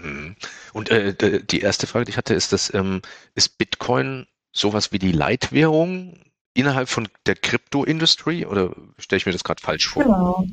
Mhm. 0.00 0.36
Und 0.72 0.90
äh, 0.90 1.42
die 1.42 1.60
erste 1.60 1.86
Frage, 1.86 2.06
die 2.06 2.10
ich 2.10 2.16
hatte, 2.16 2.34
ist, 2.34 2.52
dass, 2.52 2.72
ähm, 2.74 3.02
ist 3.34 3.58
Bitcoin 3.58 4.26
sowas 4.52 4.92
wie 4.92 4.98
die 4.98 5.12
Leitwährung 5.12 6.18
innerhalb 6.54 6.88
von 6.88 7.08
der 7.26 7.36
Krypto-Industrie 7.36 8.46
oder 8.46 8.74
stelle 8.98 9.18
ich 9.18 9.26
mir 9.26 9.32
das 9.32 9.44
gerade 9.44 9.62
falsch 9.62 9.88
vor? 9.88 10.02
Genau. 10.02 10.46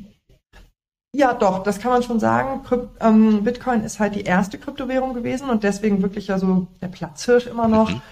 Ja, 1.12 1.34
doch, 1.34 1.62
das 1.64 1.80
kann 1.80 1.90
man 1.90 2.02
schon 2.02 2.20
sagen. 2.20 2.62
Krypt, 2.62 2.88
ähm, 3.00 3.42
Bitcoin 3.42 3.82
ist 3.82 3.98
halt 3.98 4.14
die 4.14 4.22
erste 4.22 4.58
Kryptowährung 4.58 5.12
gewesen 5.12 5.50
und 5.50 5.64
deswegen 5.64 6.02
wirklich 6.02 6.28
ja 6.28 6.38
so 6.38 6.68
der 6.80 6.88
Platzhirsch 6.88 7.46
immer 7.46 7.66
noch. 7.66 7.90
Mhm. 7.90 8.02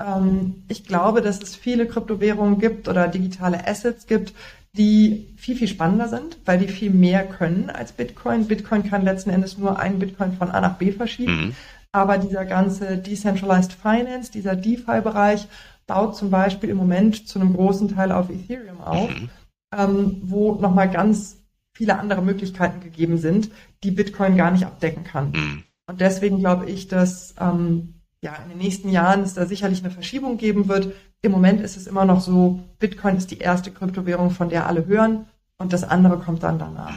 Ähm, 0.00 0.64
ich 0.68 0.84
glaube, 0.84 1.20
dass 1.20 1.42
es 1.42 1.54
viele 1.54 1.86
Kryptowährungen 1.86 2.58
gibt 2.58 2.88
oder 2.88 3.08
digitale 3.08 3.66
Assets 3.66 4.06
gibt, 4.06 4.32
die 4.76 5.28
viel, 5.36 5.56
viel 5.56 5.68
spannender 5.68 6.08
sind, 6.08 6.38
weil 6.44 6.58
die 6.58 6.68
viel 6.68 6.90
mehr 6.90 7.24
können 7.26 7.70
als 7.70 7.92
Bitcoin. 7.92 8.46
Bitcoin 8.46 8.84
kann 8.84 9.04
letzten 9.04 9.30
Endes 9.30 9.58
nur 9.58 9.78
einen 9.78 9.98
Bitcoin 9.98 10.32
von 10.32 10.50
A 10.50 10.60
nach 10.60 10.78
B 10.78 10.92
verschieben. 10.92 11.46
Mhm. 11.46 11.54
Aber 11.92 12.18
dieser 12.18 12.44
ganze 12.44 12.98
Decentralized 12.98 13.72
Finance, 13.72 14.30
dieser 14.30 14.54
DeFi-Bereich 14.54 15.48
baut 15.86 16.16
zum 16.16 16.30
Beispiel 16.30 16.70
im 16.70 16.76
Moment 16.76 17.28
zu 17.28 17.38
einem 17.38 17.54
großen 17.54 17.88
Teil 17.88 18.12
auf 18.12 18.28
Ethereum 18.28 18.80
auf, 18.80 19.08
mhm. 19.08 19.30
ähm, 19.74 20.18
wo 20.22 20.54
nochmal 20.56 20.90
ganz 20.90 21.38
viele 21.72 21.98
andere 21.98 22.22
Möglichkeiten 22.22 22.80
gegeben 22.80 23.18
sind, 23.18 23.50
die 23.82 23.90
Bitcoin 23.90 24.36
gar 24.36 24.50
nicht 24.50 24.66
abdecken 24.66 25.04
kann. 25.04 25.30
Mhm. 25.30 25.62
Und 25.88 26.00
deswegen 26.00 26.38
glaube 26.38 26.68
ich, 26.68 26.88
dass 26.88 27.34
ähm, 27.40 27.94
ja, 28.22 28.34
in 28.42 28.48
den 28.50 28.58
nächsten 28.58 28.88
Jahren 28.88 29.22
es 29.22 29.34
da 29.34 29.46
sicherlich 29.46 29.80
eine 29.80 29.92
Verschiebung 29.92 30.36
geben 30.36 30.68
wird. 30.68 30.92
Im 31.22 31.32
Moment 31.32 31.60
ist 31.60 31.76
es 31.76 31.86
immer 31.86 32.04
noch 32.04 32.20
so, 32.20 32.60
Bitcoin 32.78 33.16
ist 33.16 33.30
die 33.30 33.38
erste 33.38 33.70
Kryptowährung, 33.70 34.30
von 34.30 34.48
der 34.48 34.66
alle 34.66 34.86
hören 34.86 35.26
und 35.58 35.72
das 35.72 35.84
andere 35.84 36.18
kommt 36.18 36.42
dann 36.42 36.58
danach. 36.58 36.94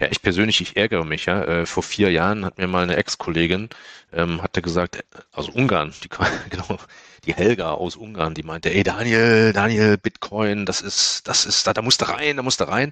Ja, 0.00 0.08
ich 0.10 0.22
persönlich, 0.22 0.60
ich 0.60 0.76
ärgere 0.76 1.04
mich, 1.04 1.26
ja. 1.26 1.44
Äh, 1.44 1.66
vor 1.66 1.82
vier 1.82 2.10
Jahren 2.10 2.44
hat 2.44 2.58
mir 2.58 2.66
mal 2.66 2.82
eine 2.82 2.96
Ex-Kollegin, 2.96 3.68
ähm, 4.12 4.42
hatte 4.42 4.62
gesagt, 4.62 4.96
äh, 4.96 5.02
aus 5.32 5.48
Ungarn, 5.48 5.92
die, 6.02 6.08
genau, 6.50 6.78
die 7.24 7.34
Helga 7.34 7.72
aus 7.72 7.96
Ungarn, 7.96 8.34
die 8.34 8.42
meinte, 8.42 8.74
ey 8.74 8.82
Daniel, 8.82 9.52
Daniel, 9.52 9.98
Bitcoin, 9.98 10.66
das 10.66 10.80
ist, 10.80 11.28
das 11.28 11.46
ist, 11.46 11.66
da, 11.66 11.72
da 11.72 11.82
musst 11.82 12.00
du 12.00 12.08
rein, 12.08 12.36
da 12.36 12.42
musst 12.42 12.60
du 12.60 12.64
rein. 12.68 12.90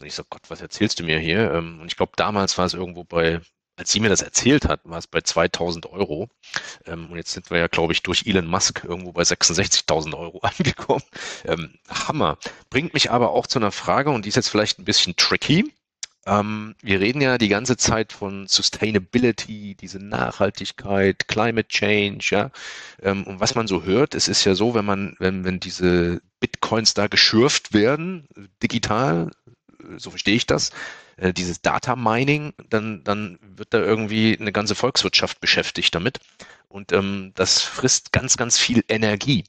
Und 0.00 0.06
ich 0.06 0.14
so, 0.14 0.22
Gott, 0.28 0.42
was 0.48 0.60
erzählst 0.60 0.98
du 1.00 1.04
mir 1.04 1.18
hier? 1.18 1.52
Ähm, 1.52 1.80
und 1.80 1.86
ich 1.86 1.96
glaube, 1.96 2.12
damals 2.16 2.58
war 2.58 2.66
es 2.66 2.74
irgendwo 2.74 3.04
bei 3.04 3.40
als 3.80 3.90
sie 3.90 4.00
mir 4.00 4.10
das 4.10 4.20
erzählt 4.20 4.68
hat, 4.68 4.80
war 4.84 4.98
es 4.98 5.06
bei 5.06 5.22
2000 5.22 5.86
Euro. 5.86 6.28
Ähm, 6.84 7.10
und 7.10 7.16
jetzt 7.16 7.32
sind 7.32 7.50
wir 7.50 7.58
ja, 7.58 7.66
glaube 7.66 7.94
ich, 7.94 8.02
durch 8.02 8.26
Elon 8.26 8.46
Musk 8.46 8.84
irgendwo 8.84 9.12
bei 9.12 9.22
66.000 9.22 10.16
Euro 10.16 10.40
angekommen. 10.42 11.02
Ähm, 11.46 11.74
Hammer. 11.88 12.36
Bringt 12.68 12.92
mich 12.92 13.10
aber 13.10 13.30
auch 13.30 13.46
zu 13.46 13.58
einer 13.58 13.72
Frage, 13.72 14.10
und 14.10 14.26
die 14.26 14.28
ist 14.28 14.36
jetzt 14.36 14.50
vielleicht 14.50 14.78
ein 14.78 14.84
bisschen 14.84 15.16
tricky. 15.16 15.72
Ähm, 16.26 16.74
wir 16.82 17.00
reden 17.00 17.22
ja 17.22 17.38
die 17.38 17.48
ganze 17.48 17.78
Zeit 17.78 18.12
von 18.12 18.46
Sustainability, 18.46 19.74
diese 19.80 19.98
Nachhaltigkeit, 19.98 21.26
Climate 21.26 21.68
Change, 21.68 22.28
ja. 22.30 22.50
Und 23.02 23.40
was 23.40 23.54
man 23.54 23.66
so 23.66 23.84
hört, 23.84 24.14
es 24.14 24.28
ist 24.28 24.44
ja 24.44 24.54
so, 24.54 24.74
wenn 24.74 24.84
man, 24.84 25.16
wenn, 25.18 25.44
wenn 25.44 25.58
diese 25.58 26.20
Bitcoins 26.38 26.92
da 26.92 27.06
geschürft 27.06 27.72
werden, 27.72 28.28
digital, 28.62 29.30
so 29.98 30.10
verstehe 30.10 30.36
ich 30.36 30.46
das, 30.46 30.70
äh, 31.16 31.32
dieses 31.32 31.62
Data 31.62 31.96
Mining, 31.96 32.52
dann, 32.68 33.04
dann 33.04 33.38
wird 33.40 33.74
da 33.74 33.78
irgendwie 33.78 34.36
eine 34.38 34.52
ganze 34.52 34.74
Volkswirtschaft 34.74 35.40
beschäftigt 35.40 35.94
damit. 35.94 36.20
Und 36.68 36.92
ähm, 36.92 37.32
das 37.34 37.62
frisst 37.62 38.12
ganz, 38.12 38.36
ganz 38.36 38.58
viel 38.58 38.84
Energie. 38.88 39.44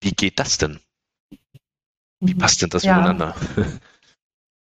Wie 0.00 0.12
geht 0.12 0.38
das 0.38 0.58
denn? 0.58 0.80
Wie 2.20 2.34
passt 2.34 2.62
denn 2.62 2.70
das 2.70 2.82
ja. 2.82 2.96
miteinander? 2.96 3.34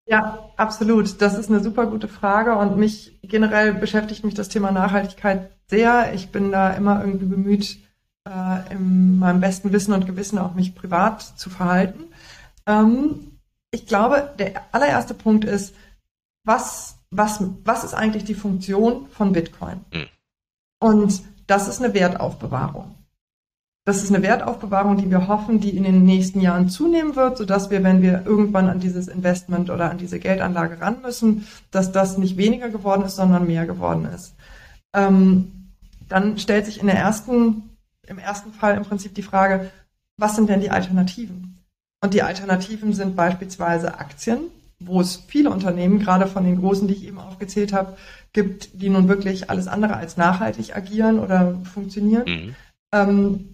Ja, 0.06 0.50
absolut. 0.58 1.22
Das 1.22 1.38
ist 1.38 1.52
eine 1.52 1.60
super 1.60 1.86
gute 1.86 2.08
Frage 2.08 2.56
und 2.56 2.78
mich 2.78 3.20
generell 3.22 3.76
beschäftigt 3.76 4.26
mich 4.26 4.34
das 4.34 4.50
Thema 4.50 4.72
Nachhaltigkeit 4.72 5.52
sehr. 5.68 6.16
Ich 6.16 6.32
bin 6.32 6.52
da 6.52 6.72
immer 6.72 7.02
irgendwie 7.02 7.28
bemüht, 7.28 7.78
äh, 8.28 8.74
in 8.74 9.20
meinem 9.20 9.40
besten 9.40 9.72
Wissen 9.72 9.94
und 9.94 10.08
Gewissen 10.08 10.40
auch 10.40 10.56
mich 10.56 10.74
privat 10.74 11.22
zu 11.22 11.52
verhalten. 11.52 12.06
Ähm, 12.66 13.29
ich 13.72 13.86
glaube, 13.86 14.34
der 14.40 14.64
allererste 14.72 15.14
Punkt 15.14 15.46
ist, 15.46 15.76
was, 16.44 16.98
was, 17.12 17.44
was 17.64 17.84
ist 17.84 17.94
eigentlich 17.94 18.24
die 18.24 18.34
Funktion 18.34 19.08
von 19.10 19.34
Bitcoin? 19.34 19.86
Mhm. 19.94 20.08
Und 20.80 21.22
das 21.48 21.68
ist 21.68 21.82
eine 21.82 21.94
Wertaufbewahrung. 21.94 22.96
Das 23.86 24.04
ist 24.04 24.14
eine 24.14 24.22
Wertaufbewahrung, 24.22 24.98
die 24.98 25.10
wir 25.10 25.28
hoffen, 25.28 25.60
die 25.60 25.76
in 25.76 25.84
den 25.84 26.04
nächsten 26.04 26.42
Jahren 26.42 26.70
zunehmen 26.70 27.16
wird, 27.16 27.38
sodass 27.38 27.72
wir, 27.72 27.84
wenn 27.84 28.02
wir 28.02 28.24
irgendwann 28.26 28.70
an 28.70 28.80
dieses 28.80 29.08
Investment 29.08 29.70
oder 29.70 29.90
an 29.90 29.98
diese 29.98 30.20
Geldanlage 30.20 30.80
ran 30.80 31.02
müssen, 31.02 31.48
dass 31.72 31.92
das 31.92 32.18
nicht 32.18 32.38
weniger 32.38 32.70
geworden 32.70 33.04
ist, 33.04 33.16
sondern 33.16 33.48
mehr 33.48 33.66
geworden 33.66 34.06
ist. 34.06 34.36
Ähm, 34.94 35.72
dann 36.08 36.38
stellt 36.38 36.66
sich 36.66 36.80
in 36.80 36.88
der 36.88 36.98
ersten, 36.98 37.78
im 38.06 38.20
ersten 38.20 38.54
Fall 38.54 38.78
im 38.78 38.84
Prinzip 38.84 39.16
die 39.16 39.24
Frage, 39.24 39.72
was 40.18 40.36
sind 40.36 40.50
denn 40.50 40.62
die 40.62 40.72
Alternativen? 40.72 41.59
Und 42.02 42.14
die 42.14 42.24
Alternativen 42.24 42.94
sind 42.94 43.16
beispielsweise 43.16 44.00
Aktien, 44.00 44.40
wo 44.80 45.02
es 45.02 45.18
viele 45.28 45.50
Unternehmen, 45.50 46.00
gerade 46.00 46.28
von 46.28 46.46
den 46.46 46.60
großen, 46.60 46.88
die 46.88 46.94
ich 46.94 47.06
eben 47.06 47.20
aufgezählt 47.20 47.74
habe, 47.74 47.98
gibt, 48.32 48.82
die 48.82 48.90
nun 48.90 49.10
wirklich 49.10 49.50
alles 49.50 49.68
andere 49.68 49.98
als 49.98 50.16
nachhaltig 50.16 50.76
agieren 50.76 51.20
oder 51.20 51.60
funktionieren. 51.74 52.24
Mhm. 52.26 52.56
Ähm, 52.94 53.50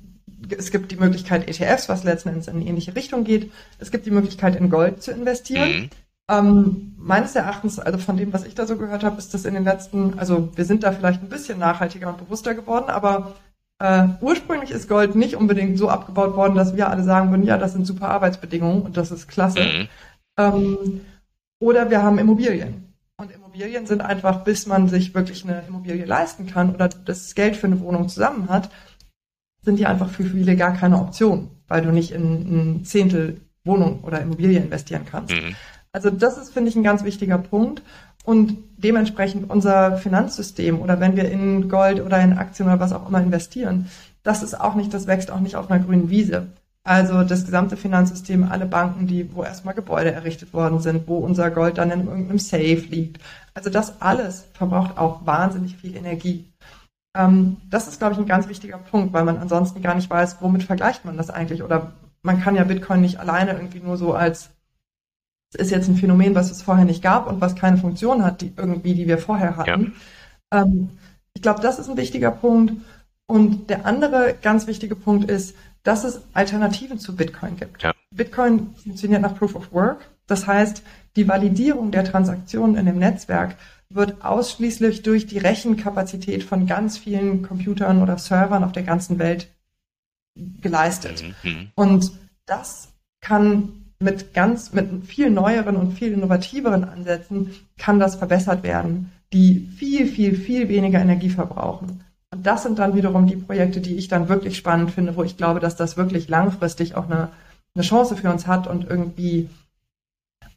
es 0.55 0.69
gibt 0.69 0.91
die 0.91 0.97
Möglichkeit 0.97 1.47
ETFs, 1.47 1.89
was 1.89 2.03
letzten 2.03 2.29
Endes 2.29 2.47
in 2.47 2.57
eine 2.57 2.65
ähnliche 2.65 2.95
Richtung 2.95 3.23
geht. 3.23 3.51
Es 3.79 3.89
gibt 3.89 4.05
die 4.05 4.11
Möglichkeit, 4.11 4.55
in 4.55 4.69
Gold 4.69 5.01
zu 5.01 5.11
investieren. 5.11 5.69
Mhm. 5.69 5.89
Ähm, 6.29 6.93
meines 6.97 7.35
Erachtens, 7.35 7.79
also 7.79 7.97
von 7.97 8.17
dem, 8.17 8.33
was 8.33 8.45
ich 8.45 8.55
da 8.55 8.65
so 8.65 8.77
gehört 8.77 9.03
habe, 9.03 9.17
ist 9.17 9.33
das 9.33 9.45
in 9.45 9.53
den 9.53 9.63
letzten, 9.63 10.17
also 10.17 10.51
wir 10.55 10.65
sind 10.65 10.83
da 10.83 10.91
vielleicht 10.91 11.21
ein 11.21 11.29
bisschen 11.29 11.59
nachhaltiger 11.59 12.09
und 12.09 12.17
bewusster 12.17 12.55
geworden, 12.55 12.89
aber 12.89 13.35
äh, 13.79 14.07
ursprünglich 14.21 14.71
ist 14.71 14.87
Gold 14.87 15.15
nicht 15.15 15.35
unbedingt 15.35 15.77
so 15.77 15.89
abgebaut 15.89 16.35
worden, 16.35 16.55
dass 16.55 16.75
wir 16.75 16.89
alle 16.89 17.03
sagen 17.03 17.31
würden, 17.31 17.45
ja, 17.45 17.57
das 17.57 17.73
sind 17.73 17.85
super 17.85 18.09
Arbeitsbedingungen 18.09 18.83
und 18.83 18.97
das 18.97 19.11
ist 19.11 19.27
klasse. 19.27 19.61
Mhm. 19.61 19.87
Ähm, 20.37 21.01
oder 21.59 21.89
wir 21.89 22.01
haben 22.01 22.17
Immobilien. 22.17 22.93
Und 23.17 23.31
Immobilien 23.31 23.85
sind 23.85 24.01
einfach, 24.01 24.43
bis 24.43 24.65
man 24.65 24.89
sich 24.89 25.13
wirklich 25.15 25.43
eine 25.43 25.63
Immobilie 25.67 26.05
leisten 26.05 26.47
kann 26.47 26.73
oder 26.73 26.89
das 26.89 27.33
Geld 27.35 27.55
für 27.55 27.67
eine 27.67 27.79
Wohnung 27.79 28.09
zusammen 28.09 28.49
hat, 28.49 28.69
sind 29.61 29.79
die 29.79 29.85
einfach 29.85 30.09
für 30.09 30.23
viele 30.23 30.55
gar 30.55 30.73
keine 30.73 30.99
Option, 30.99 31.49
weil 31.67 31.81
du 31.81 31.91
nicht 31.91 32.11
in 32.11 32.77
ein 32.77 32.85
Zehntel 32.85 33.41
Wohnung 33.63 34.03
oder 34.03 34.21
Immobilie 34.21 34.59
investieren 34.59 35.05
kannst. 35.09 35.33
Mhm. 35.33 35.55
Also 35.91 36.09
das 36.09 36.37
ist, 36.37 36.53
finde 36.53 36.69
ich, 36.69 36.75
ein 36.75 36.83
ganz 36.83 37.03
wichtiger 37.03 37.37
Punkt. 37.37 37.81
Und 38.25 38.57
dementsprechend 38.77 39.49
unser 39.49 39.97
Finanzsystem 39.97 40.81
oder 40.81 40.99
wenn 40.99 41.15
wir 41.15 41.29
in 41.29 41.69
Gold 41.69 42.01
oder 42.01 42.19
in 42.19 42.33
Aktien 42.33 42.67
oder 42.67 42.79
was 42.79 42.91
auch 42.91 43.07
immer 43.07 43.21
investieren, 43.21 43.87
das 44.23 44.41
ist 44.41 44.59
auch 44.59 44.75
nicht, 44.75 44.93
das 44.93 45.07
wächst 45.07 45.31
auch 45.31 45.39
nicht 45.39 45.55
auf 45.55 45.69
einer 45.69 45.83
grünen 45.83 46.09
Wiese. 46.09 46.47
Also 46.83 47.23
das 47.23 47.45
gesamte 47.45 47.77
Finanzsystem, 47.77 48.43
alle 48.43 48.65
Banken, 48.65 49.07
die, 49.07 49.33
wo 49.33 49.43
erstmal 49.43 49.73
Gebäude 49.73 50.11
errichtet 50.11 50.53
worden 50.53 50.79
sind, 50.79 51.07
wo 51.07 51.17
unser 51.17 51.49
Gold 51.49 51.77
dann 51.77 51.89
in 51.89 52.07
irgendeinem 52.07 52.39
Safe 52.39 52.83
liegt. 52.89 53.21
Also 53.53 53.69
das 53.69 54.01
alles 54.01 54.45
verbraucht 54.53 54.97
auch 54.97 55.25
wahnsinnig 55.25 55.77
viel 55.77 55.95
Energie. 55.95 56.45
Ähm, 57.15 57.57
das 57.69 57.87
ist, 57.87 57.99
glaube 57.99 58.13
ich, 58.13 58.19
ein 58.19 58.27
ganz 58.27 58.47
wichtiger 58.49 58.77
Punkt, 58.77 59.13
weil 59.13 59.23
man 59.23 59.37
ansonsten 59.37 59.81
gar 59.81 59.95
nicht 59.95 60.09
weiß, 60.09 60.37
womit 60.41 60.63
vergleicht 60.63 61.05
man 61.05 61.17
das 61.17 61.31
eigentlich. 61.31 61.63
Oder 61.63 61.93
man 62.21 62.41
kann 62.41 62.55
ja 62.55 62.63
Bitcoin 62.63 63.01
nicht 63.01 63.19
alleine 63.19 63.53
irgendwie 63.53 63.79
nur 63.79 63.97
so 63.97 64.13
als 64.13 64.51
ist 65.55 65.71
jetzt 65.71 65.87
ein 65.87 65.95
Phänomen, 65.95 66.35
was 66.35 66.51
es 66.51 66.61
vorher 66.61 66.85
nicht 66.85 67.01
gab 67.01 67.27
und 67.27 67.41
was 67.41 67.55
keine 67.55 67.77
Funktion 67.77 68.23
hat, 68.23 68.41
die 68.41 68.53
irgendwie, 68.55 68.93
die 68.93 69.07
wir 69.07 69.17
vorher 69.17 69.57
hatten. 69.57 69.93
Ja. 70.51 70.61
Ähm, 70.61 70.89
ich 71.33 71.41
glaube, 71.41 71.61
das 71.61 71.79
ist 71.79 71.89
ein 71.89 71.97
wichtiger 71.97 72.31
Punkt. 72.31 72.73
Und 73.27 73.69
der 73.69 73.85
andere 73.85 74.35
ganz 74.41 74.67
wichtige 74.67 74.95
Punkt 74.95 75.29
ist, 75.29 75.55
dass 75.83 76.03
es 76.03 76.21
Alternativen 76.33 76.99
zu 76.99 77.15
Bitcoin 77.15 77.57
gibt. 77.57 77.83
Ja. 77.83 77.93
Bitcoin 78.11 78.75
funktioniert 78.75 79.21
nach 79.21 79.35
Proof 79.35 79.55
of 79.55 79.73
Work. 79.73 80.05
Das 80.27 80.47
heißt, 80.47 80.83
die 81.15 81.27
Validierung 81.27 81.91
der 81.91 82.03
Transaktionen 82.03 82.75
in 82.75 82.85
dem 82.85 82.99
Netzwerk 82.99 83.55
wird 83.89 84.23
ausschließlich 84.23 85.03
durch 85.03 85.27
die 85.27 85.37
Rechenkapazität 85.37 86.43
von 86.43 86.65
ganz 86.65 86.97
vielen 86.97 87.43
Computern 87.43 88.01
oder 88.01 88.17
Servern 88.17 88.63
auf 88.63 88.71
der 88.71 88.83
ganzen 88.83 89.19
Welt 89.19 89.47
geleistet. 90.61 91.23
Mhm. 91.43 91.49
mhm. 91.49 91.71
Und 91.75 92.11
das 92.45 92.89
kann 93.21 93.84
mit 93.99 94.33
ganz, 94.33 94.73
mit 94.73 95.05
viel 95.05 95.29
neueren 95.29 95.75
und 95.77 95.93
viel 95.93 96.11
innovativeren 96.11 96.83
Ansätzen 96.83 97.51
kann 97.77 97.99
das 97.99 98.15
verbessert 98.15 98.63
werden, 98.63 99.11
die 99.33 99.69
viel, 99.77 100.07
viel, 100.07 100.35
viel 100.35 100.69
weniger 100.69 100.99
Energie 100.99 101.29
verbrauchen. 101.29 102.03
Und 102.31 102.45
das 102.45 102.63
sind 102.63 102.79
dann 102.79 102.95
wiederum 102.95 103.27
die 103.27 103.37
Projekte, 103.37 103.79
die 103.79 103.95
ich 103.95 104.07
dann 104.07 104.27
wirklich 104.27 104.57
spannend 104.57 104.91
finde, 104.91 105.15
wo 105.15 105.23
ich 105.23 105.37
glaube, 105.37 105.59
dass 105.59 105.75
das 105.75 105.95
wirklich 105.95 106.27
langfristig 106.27 106.95
auch 106.95 107.05
eine, 107.05 107.29
eine 107.73 107.83
Chance 107.83 108.17
für 108.17 108.29
uns 108.29 108.47
hat 108.47 108.67
und 108.67 108.89
irgendwie, 108.89 109.49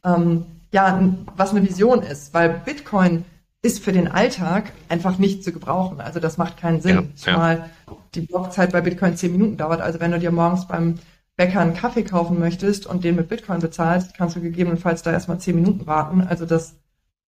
ähm, 0.03 0.45
ja, 0.71 1.01
was 1.37 1.51
eine 1.51 1.67
Vision 1.67 2.01
ist, 2.01 2.33
weil 2.33 2.61
Bitcoin 2.65 3.23
ist 3.61 3.83
für 3.83 3.91
den 3.91 4.07
Alltag 4.07 4.71
einfach 4.87 5.17
nicht 5.17 5.43
zu 5.43 5.51
gebrauchen. 5.51 5.99
Also 5.99 6.19
das 6.19 6.37
macht 6.37 6.57
keinen 6.57 6.81
Sinn. 6.81 6.95
Ja, 6.95 7.15
Zumal 7.15 7.69
ja. 7.87 7.95
die 8.15 8.21
Blockzeit 8.21 8.71
bei 8.71 8.81
Bitcoin 8.81 9.17
zehn 9.17 9.33
Minuten 9.33 9.57
dauert. 9.57 9.81
Also 9.81 9.99
wenn 9.99 10.11
du 10.11 10.19
dir 10.19 10.31
morgens 10.31 10.67
beim 10.67 10.95
Bäcker 11.39 11.61
einen 11.61 11.73
Kaffee 11.73 12.03
kaufen 12.03 12.37
möchtest 12.37 12.85
und 12.85 13.05
den 13.05 13.15
mit 13.15 13.29
Bitcoin 13.29 13.61
bezahlst, 13.61 14.13
kannst 14.13 14.35
du 14.35 14.41
gegebenenfalls 14.41 15.03
da 15.03 15.13
erstmal 15.13 15.39
zehn 15.39 15.55
Minuten 15.55 15.87
warten. 15.87 16.19
Also 16.19 16.45
das, 16.45 16.75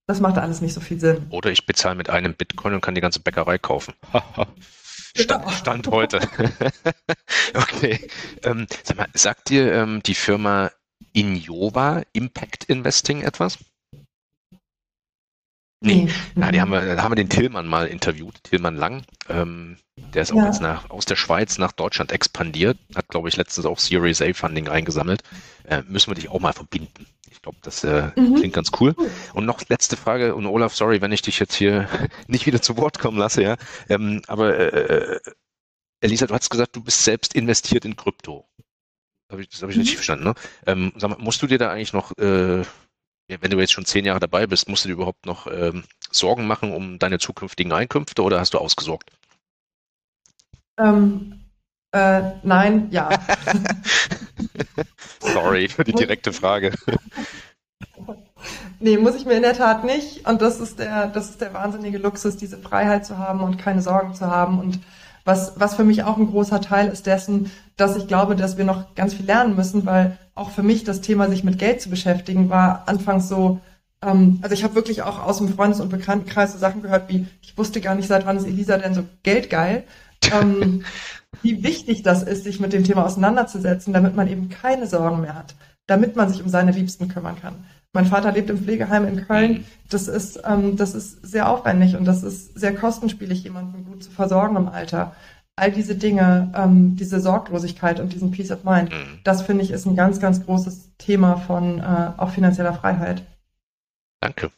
das 0.05 0.19
macht 0.19 0.37
alles 0.37 0.59
nicht 0.59 0.73
so 0.73 0.81
viel 0.81 0.99
Sinn. 0.99 1.27
Oder 1.29 1.49
ich 1.49 1.65
bezahle 1.65 1.95
mit 1.95 2.09
einem 2.09 2.33
Bitcoin 2.33 2.73
und 2.73 2.81
kann 2.81 2.93
die 2.93 2.99
ganze 2.99 3.21
Bäckerei 3.21 3.57
kaufen. 3.57 3.93
Stand. 5.15 5.49
Stand 5.51 5.87
heute. 5.87 6.19
okay. 7.53 8.05
Ähm, 8.43 8.67
sag 8.83 8.97
mal, 8.97 9.07
sagt 9.13 9.47
dir 9.47 9.71
ähm, 9.71 10.03
die 10.03 10.15
Firma 10.15 10.71
Injova 11.13 12.01
Impact 12.11 12.65
Investing 12.65 13.21
etwas? 13.21 13.59
Nee, 15.83 16.09
na, 16.35 16.51
die 16.51 16.61
haben 16.61 16.71
wir, 16.71 16.95
da 16.95 17.01
haben 17.01 17.11
wir 17.11 17.15
den 17.15 17.29
Tillmann 17.29 17.67
mal 17.67 17.87
interviewt, 17.87 18.43
Tillmann 18.43 18.75
Lang. 18.75 19.03
Ähm, 19.29 19.77
der 20.13 20.21
ist 20.21 20.31
auch 20.31 20.37
ja. 20.37 20.45
jetzt 20.45 20.61
nach, 20.61 20.91
aus 20.91 21.05
der 21.05 21.15
Schweiz 21.15 21.57
nach 21.57 21.71
Deutschland 21.71 22.11
expandiert, 22.11 22.77
hat, 22.95 23.07
glaube 23.07 23.29
ich, 23.29 23.35
letztens 23.35 23.65
auch 23.65 23.79
Series 23.79 24.21
A 24.21 24.31
Funding 24.33 24.67
eingesammelt. 24.67 25.23
Äh, 25.63 25.81
müssen 25.87 26.11
wir 26.11 26.15
dich 26.15 26.29
auch 26.29 26.39
mal 26.39 26.53
verbinden. 26.53 27.07
Ich 27.31 27.41
glaube, 27.41 27.57
das 27.63 27.83
äh, 27.83 28.11
mhm. 28.15 28.35
klingt 28.35 28.53
ganz 28.53 28.69
cool. 28.79 28.95
Und 29.33 29.45
noch 29.47 29.67
letzte 29.69 29.97
Frage, 29.97 30.35
und 30.35 30.45
Olaf, 30.45 30.75
sorry, 30.75 31.01
wenn 31.01 31.11
ich 31.11 31.23
dich 31.23 31.39
jetzt 31.39 31.55
hier 31.55 31.89
nicht 32.27 32.45
wieder 32.45 32.61
zu 32.61 32.77
Wort 32.77 32.99
kommen 32.99 33.17
lasse, 33.17 33.41
ja. 33.41 33.57
Ähm, 33.89 34.21
aber 34.27 34.55
äh, 34.59 35.19
Elisa, 35.99 36.27
du 36.27 36.35
hast 36.35 36.51
gesagt, 36.51 36.75
du 36.75 36.83
bist 36.83 37.03
selbst 37.03 37.33
investiert 37.33 37.85
in 37.85 37.95
Krypto. 37.95 38.47
Hab 39.31 39.39
ich, 39.39 39.49
das 39.49 39.63
habe 39.63 39.71
ich 39.71 39.77
mhm. 39.77 39.81
richtig 39.81 39.97
verstanden, 39.97 40.25
ne? 40.25 40.33
Ähm, 40.67 40.91
sag 40.97 41.09
mal, 41.09 41.17
musst 41.17 41.41
du 41.41 41.47
dir 41.47 41.57
da 41.57 41.71
eigentlich 41.71 41.93
noch 41.93 42.15
äh, 42.19 42.63
wenn 43.39 43.51
du 43.51 43.59
jetzt 43.59 43.71
schon 43.71 43.85
zehn 43.85 44.05
Jahre 44.05 44.19
dabei 44.19 44.47
bist, 44.47 44.67
musst 44.67 44.83
du 44.83 44.89
dir 44.89 44.95
überhaupt 44.95 45.25
noch 45.25 45.47
ähm, 45.47 45.83
Sorgen 46.11 46.47
machen 46.47 46.73
um 46.73 46.99
deine 46.99 47.19
zukünftigen 47.19 47.71
Einkünfte 47.71 48.23
oder 48.23 48.39
hast 48.39 48.53
du 48.53 48.57
ausgesorgt? 48.57 49.11
Ähm, 50.77 51.41
äh, 51.91 52.21
nein, 52.43 52.87
ja. 52.91 53.09
Sorry 55.19 55.67
für 55.67 55.83
die 55.83 55.93
direkte 55.93 56.33
Frage. 56.33 56.73
Nee, 58.83 58.97
muss 58.97 59.13
ich 59.13 59.25
mir 59.25 59.35
in 59.35 59.43
der 59.43 59.53
Tat 59.53 59.83
nicht. 59.83 60.27
Und 60.27 60.41
das 60.41 60.59
ist 60.59 60.79
der, 60.79 61.05
das 61.05 61.29
ist 61.29 61.39
der 61.39 61.53
wahnsinnige 61.53 61.99
Luxus, 61.99 62.37
diese 62.37 62.57
Freiheit 62.57 63.05
zu 63.05 63.19
haben 63.19 63.41
und 63.41 63.59
keine 63.59 63.83
Sorgen 63.83 64.15
zu 64.15 64.25
haben 64.25 64.59
und 64.59 64.79
was, 65.25 65.53
was 65.57 65.75
für 65.75 65.83
mich 65.83 66.03
auch 66.03 66.17
ein 66.17 66.27
großer 66.27 66.61
Teil 66.61 66.87
ist 66.87 67.05
dessen, 67.05 67.51
dass 67.77 67.95
ich 67.95 68.07
glaube, 68.07 68.35
dass 68.35 68.57
wir 68.57 68.65
noch 68.65 68.95
ganz 68.95 69.13
viel 69.13 69.25
lernen 69.25 69.55
müssen, 69.55 69.85
weil 69.85 70.17
auch 70.35 70.51
für 70.51 70.63
mich 70.63 70.83
das 70.83 71.01
Thema, 71.01 71.29
sich 71.29 71.43
mit 71.43 71.59
Geld 71.59 71.81
zu 71.81 71.89
beschäftigen, 71.89 72.49
war 72.49 72.87
anfangs 72.87 73.27
so, 73.27 73.59
ähm, 74.01 74.39
also 74.41 74.53
ich 74.53 74.63
habe 74.63 74.75
wirklich 74.75 75.01
auch 75.03 75.23
aus 75.23 75.37
dem 75.37 75.49
Freundes- 75.49 75.79
und 75.79 75.89
Bekanntenkreis 75.89 76.53
so 76.53 76.57
Sachen 76.57 76.81
gehört 76.81 77.09
wie, 77.09 77.27
ich 77.41 77.57
wusste 77.57 77.81
gar 77.81 77.95
nicht, 77.95 78.07
seit 78.07 78.25
wann 78.25 78.37
ist 78.37 78.47
Elisa 78.47 78.77
denn 78.77 78.93
so 78.93 79.03
geldgeil. 79.23 79.83
Ähm, 80.33 80.83
wie 81.41 81.63
wichtig 81.63 82.03
das 82.03 82.23
ist, 82.23 82.43
sich 82.43 82.59
mit 82.59 82.73
dem 82.73 82.83
Thema 82.83 83.05
auseinanderzusetzen, 83.05 83.93
damit 83.93 84.15
man 84.15 84.27
eben 84.27 84.49
keine 84.49 84.87
Sorgen 84.87 85.21
mehr 85.21 85.35
hat, 85.35 85.55
damit 85.87 86.15
man 86.15 86.29
sich 86.29 86.41
um 86.43 86.49
seine 86.49 86.71
Liebsten 86.71 87.07
kümmern 87.07 87.39
kann. 87.39 87.63
Mein 87.93 88.05
Vater 88.05 88.31
lebt 88.31 88.49
im 88.49 88.57
Pflegeheim 88.57 89.05
in 89.05 89.27
Köln. 89.27 89.51
Mhm. 89.51 89.65
Das 89.89 90.07
ist, 90.07 90.41
ähm, 90.45 90.77
das 90.77 90.95
ist 90.95 91.25
sehr 91.25 91.49
aufwendig 91.49 91.95
und 91.95 92.05
das 92.05 92.23
ist 92.23 92.57
sehr 92.57 92.73
kostenspielig, 92.73 93.43
jemanden 93.43 93.83
gut 93.85 94.03
zu 94.03 94.11
versorgen 94.11 94.55
im 94.55 94.69
Alter. 94.69 95.13
All 95.57 95.71
diese 95.71 95.95
Dinge, 95.95 96.51
ähm, 96.55 96.95
diese 96.95 97.19
Sorglosigkeit 97.19 97.99
und 97.99 98.13
diesen 98.13 98.31
Peace 98.31 98.51
of 98.51 98.63
Mind, 98.63 98.91
mhm. 98.91 99.19
das 99.23 99.41
finde 99.41 99.63
ich 99.63 99.71
ist 99.71 99.85
ein 99.85 99.97
ganz, 99.97 100.19
ganz 100.19 100.45
großes 100.45 100.91
Thema 100.97 101.35
von 101.37 101.79
äh, 101.79 102.11
auch 102.17 102.29
finanzieller 102.29 102.73
Freiheit. 102.73 103.23
Danke. 104.21 104.51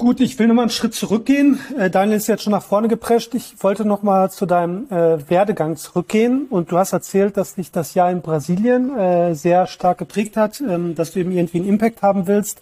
Gut, 0.00 0.20
ich 0.20 0.38
will 0.38 0.46
nochmal 0.46 0.66
einen 0.66 0.70
Schritt 0.70 0.94
zurückgehen. 0.94 1.58
Äh, 1.76 1.90
Daniel 1.90 2.18
ist 2.18 2.28
jetzt 2.28 2.44
schon 2.44 2.52
nach 2.52 2.62
vorne 2.62 2.86
geprescht. 2.86 3.34
Ich 3.34 3.60
wollte 3.64 3.84
nochmal 3.84 4.30
zu 4.30 4.46
deinem 4.46 4.86
äh, 4.90 5.28
Werdegang 5.28 5.74
zurückgehen. 5.74 6.46
Und 6.48 6.70
du 6.70 6.78
hast 6.78 6.92
erzählt, 6.92 7.36
dass 7.36 7.56
dich 7.56 7.72
das 7.72 7.94
Jahr 7.94 8.08
in 8.12 8.22
Brasilien 8.22 8.96
äh, 8.96 9.34
sehr 9.34 9.66
stark 9.66 9.98
geprägt 9.98 10.36
hat, 10.36 10.60
ähm, 10.60 10.94
dass 10.94 11.10
du 11.10 11.18
eben 11.18 11.32
irgendwie 11.32 11.58
einen 11.58 11.68
Impact 11.68 12.02
haben 12.02 12.28
willst. 12.28 12.60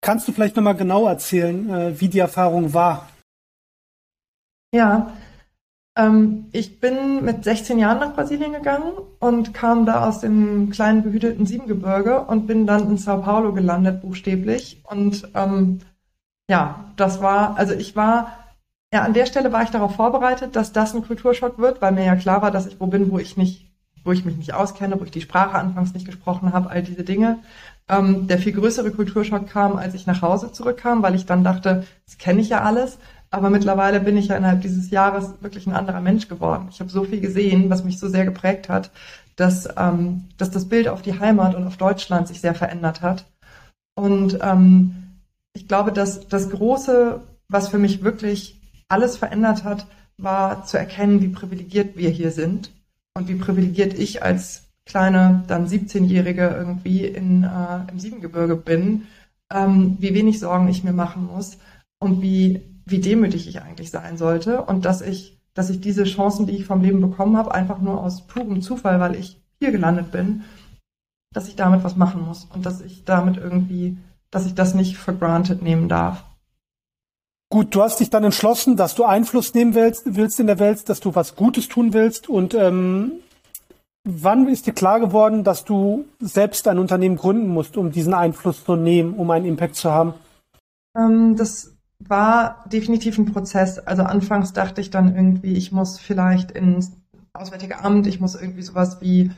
Kannst 0.00 0.26
du 0.26 0.32
vielleicht 0.32 0.56
nochmal 0.56 0.74
genau 0.74 1.06
erzählen, 1.06 1.70
äh, 1.70 2.00
wie 2.00 2.08
die 2.08 2.18
Erfahrung 2.18 2.74
war? 2.74 3.08
Ja, 4.74 5.12
ähm, 5.96 6.46
ich 6.50 6.80
bin 6.80 7.24
mit 7.24 7.44
16 7.44 7.78
Jahren 7.78 8.00
nach 8.00 8.14
Brasilien 8.14 8.52
gegangen 8.52 8.94
und 9.20 9.54
kam 9.54 9.86
da 9.86 10.08
aus 10.08 10.18
dem 10.18 10.70
kleinen 10.70 11.04
behüteten 11.04 11.46
Siebengebirge 11.46 12.22
und 12.22 12.48
bin 12.48 12.66
dann 12.66 12.90
in 12.90 12.98
Sao 12.98 13.22
Paulo 13.22 13.52
gelandet, 13.52 14.02
buchstäblich. 14.02 14.82
Und 14.90 15.30
ähm, 15.36 15.78
ja, 16.50 16.92
das 16.96 17.20
war, 17.20 17.56
also 17.56 17.72
ich 17.74 17.96
war, 17.96 18.38
ja, 18.92 19.02
an 19.02 19.14
der 19.14 19.26
Stelle 19.26 19.52
war 19.52 19.62
ich 19.62 19.70
darauf 19.70 19.96
vorbereitet, 19.96 20.56
dass 20.56 20.72
das 20.72 20.94
ein 20.94 21.06
Kulturschock 21.06 21.58
wird, 21.58 21.82
weil 21.82 21.92
mir 21.92 22.04
ja 22.04 22.16
klar 22.16 22.42
war, 22.42 22.50
dass 22.50 22.66
ich 22.66 22.78
wo 22.80 22.86
bin, 22.86 23.10
wo 23.10 23.18
ich 23.18 23.36
nicht, 23.36 23.70
wo 24.04 24.12
ich 24.12 24.24
mich 24.24 24.36
nicht 24.36 24.54
auskenne, 24.54 25.00
wo 25.00 25.04
ich 25.04 25.10
die 25.10 25.22
Sprache 25.22 25.56
anfangs 25.58 25.94
nicht 25.94 26.06
gesprochen 26.06 26.52
habe, 26.52 26.70
all 26.70 26.82
diese 26.82 27.04
Dinge. 27.04 27.38
Ähm, 27.88 28.26
der 28.28 28.38
viel 28.38 28.52
größere 28.52 28.92
Kulturschock 28.92 29.48
kam, 29.48 29.76
als 29.76 29.94
ich 29.94 30.06
nach 30.06 30.22
Hause 30.22 30.52
zurückkam, 30.52 31.02
weil 31.02 31.14
ich 31.14 31.26
dann 31.26 31.44
dachte, 31.44 31.84
das 32.06 32.18
kenne 32.18 32.40
ich 32.40 32.50
ja 32.50 32.62
alles. 32.62 32.98
Aber 33.30 33.50
mittlerweile 33.50 34.00
bin 34.00 34.16
ich 34.16 34.28
ja 34.28 34.36
innerhalb 34.36 34.60
dieses 34.60 34.90
Jahres 34.90 35.34
wirklich 35.40 35.66
ein 35.66 35.74
anderer 35.74 36.00
Mensch 36.00 36.28
geworden. 36.28 36.68
Ich 36.70 36.78
habe 36.78 36.90
so 36.90 37.04
viel 37.04 37.20
gesehen, 37.20 37.68
was 37.68 37.82
mich 37.82 37.98
so 37.98 38.08
sehr 38.08 38.24
geprägt 38.24 38.68
hat, 38.68 38.92
dass, 39.34 39.68
ähm, 39.76 40.28
dass 40.38 40.50
das 40.52 40.68
Bild 40.68 40.86
auf 40.88 41.02
die 41.02 41.18
Heimat 41.18 41.54
und 41.56 41.66
auf 41.66 41.76
Deutschland 41.76 42.28
sich 42.28 42.40
sehr 42.40 42.54
verändert 42.54 43.02
hat. 43.02 43.24
Und 43.96 44.38
ähm, 44.40 45.03
ich 45.54 45.68
glaube, 45.68 45.92
dass 45.92 46.28
das 46.28 46.50
Große, 46.50 47.22
was 47.48 47.68
für 47.68 47.78
mich 47.78 48.02
wirklich 48.02 48.60
alles 48.88 49.16
verändert 49.16 49.64
hat, 49.64 49.86
war 50.18 50.64
zu 50.64 50.78
erkennen, 50.78 51.22
wie 51.22 51.28
privilegiert 51.28 51.96
wir 51.96 52.10
hier 52.10 52.30
sind 52.30 52.70
und 53.14 53.28
wie 53.28 53.36
privilegiert 53.36 53.94
ich 53.94 54.22
als 54.22 54.64
kleine, 54.84 55.44
dann 55.46 55.66
17-Jährige 55.66 56.48
irgendwie 56.48 57.06
in, 57.06 57.44
äh, 57.44 57.90
im 57.90 57.98
Siebengebirge 57.98 58.56
bin, 58.56 59.06
ähm, 59.52 59.96
wie 59.98 60.14
wenig 60.14 60.40
Sorgen 60.40 60.68
ich 60.68 60.84
mir 60.84 60.92
machen 60.92 61.26
muss 61.26 61.58
und 61.98 62.20
wie, 62.20 62.60
wie 62.84 62.98
demütig 62.98 63.48
ich 63.48 63.62
eigentlich 63.62 63.90
sein 63.90 64.18
sollte 64.18 64.62
und 64.62 64.84
dass 64.84 65.00
ich, 65.00 65.40
dass 65.54 65.70
ich 65.70 65.80
diese 65.80 66.04
Chancen, 66.04 66.46
die 66.46 66.56
ich 66.56 66.66
vom 66.66 66.82
Leben 66.82 67.00
bekommen 67.00 67.36
habe, 67.36 67.54
einfach 67.54 67.80
nur 67.80 68.02
aus 68.02 68.26
purem 68.26 68.60
Zufall, 68.60 69.00
weil 69.00 69.14
ich 69.14 69.40
hier 69.58 69.72
gelandet 69.72 70.10
bin, 70.10 70.42
dass 71.32 71.48
ich 71.48 71.56
damit 71.56 71.82
was 71.82 71.96
machen 71.96 72.24
muss 72.26 72.44
und 72.44 72.66
dass 72.66 72.80
ich 72.80 73.04
damit 73.04 73.36
irgendwie 73.38 73.96
dass 74.30 74.46
ich 74.46 74.54
das 74.54 74.74
nicht 74.74 74.96
for 74.96 75.14
granted 75.14 75.62
nehmen 75.62 75.88
darf. 75.88 76.24
Gut, 77.50 77.74
du 77.74 77.82
hast 77.82 78.00
dich 78.00 78.10
dann 78.10 78.24
entschlossen, 78.24 78.76
dass 78.76 78.94
du 78.94 79.04
Einfluss 79.04 79.54
nehmen 79.54 79.74
willst, 79.74 80.16
willst 80.16 80.40
in 80.40 80.48
der 80.48 80.58
Welt, 80.58 80.88
dass 80.88 81.00
du 81.00 81.14
was 81.14 81.36
Gutes 81.36 81.68
tun 81.68 81.92
willst. 81.92 82.28
Und 82.28 82.52
ähm, 82.54 83.12
wann 84.02 84.48
ist 84.48 84.66
dir 84.66 84.72
klar 84.72 84.98
geworden, 84.98 85.44
dass 85.44 85.64
du 85.64 86.04
selbst 86.18 86.66
ein 86.66 86.78
Unternehmen 86.78 87.16
gründen 87.16 87.48
musst, 87.48 87.76
um 87.76 87.92
diesen 87.92 88.12
Einfluss 88.12 88.64
zu 88.64 88.74
nehmen, 88.76 89.14
um 89.14 89.30
einen 89.30 89.44
Impact 89.44 89.76
zu 89.76 89.90
haben? 89.90 90.14
Ähm, 90.96 91.36
das 91.36 91.74
war 92.00 92.64
definitiv 92.66 93.18
ein 93.18 93.32
Prozess. 93.32 93.78
Also 93.78 94.02
anfangs 94.02 94.52
dachte 94.52 94.80
ich 94.80 94.90
dann 94.90 95.14
irgendwie, 95.14 95.54
ich 95.54 95.70
muss 95.70 95.98
vielleicht 95.98 96.50
ins 96.50 96.92
Auswärtige 97.34 97.80
Amt, 97.84 98.06
ich 98.06 98.20
muss 98.20 98.34
irgendwie 98.34 98.62
sowas 98.62 99.00
wie 99.00 99.30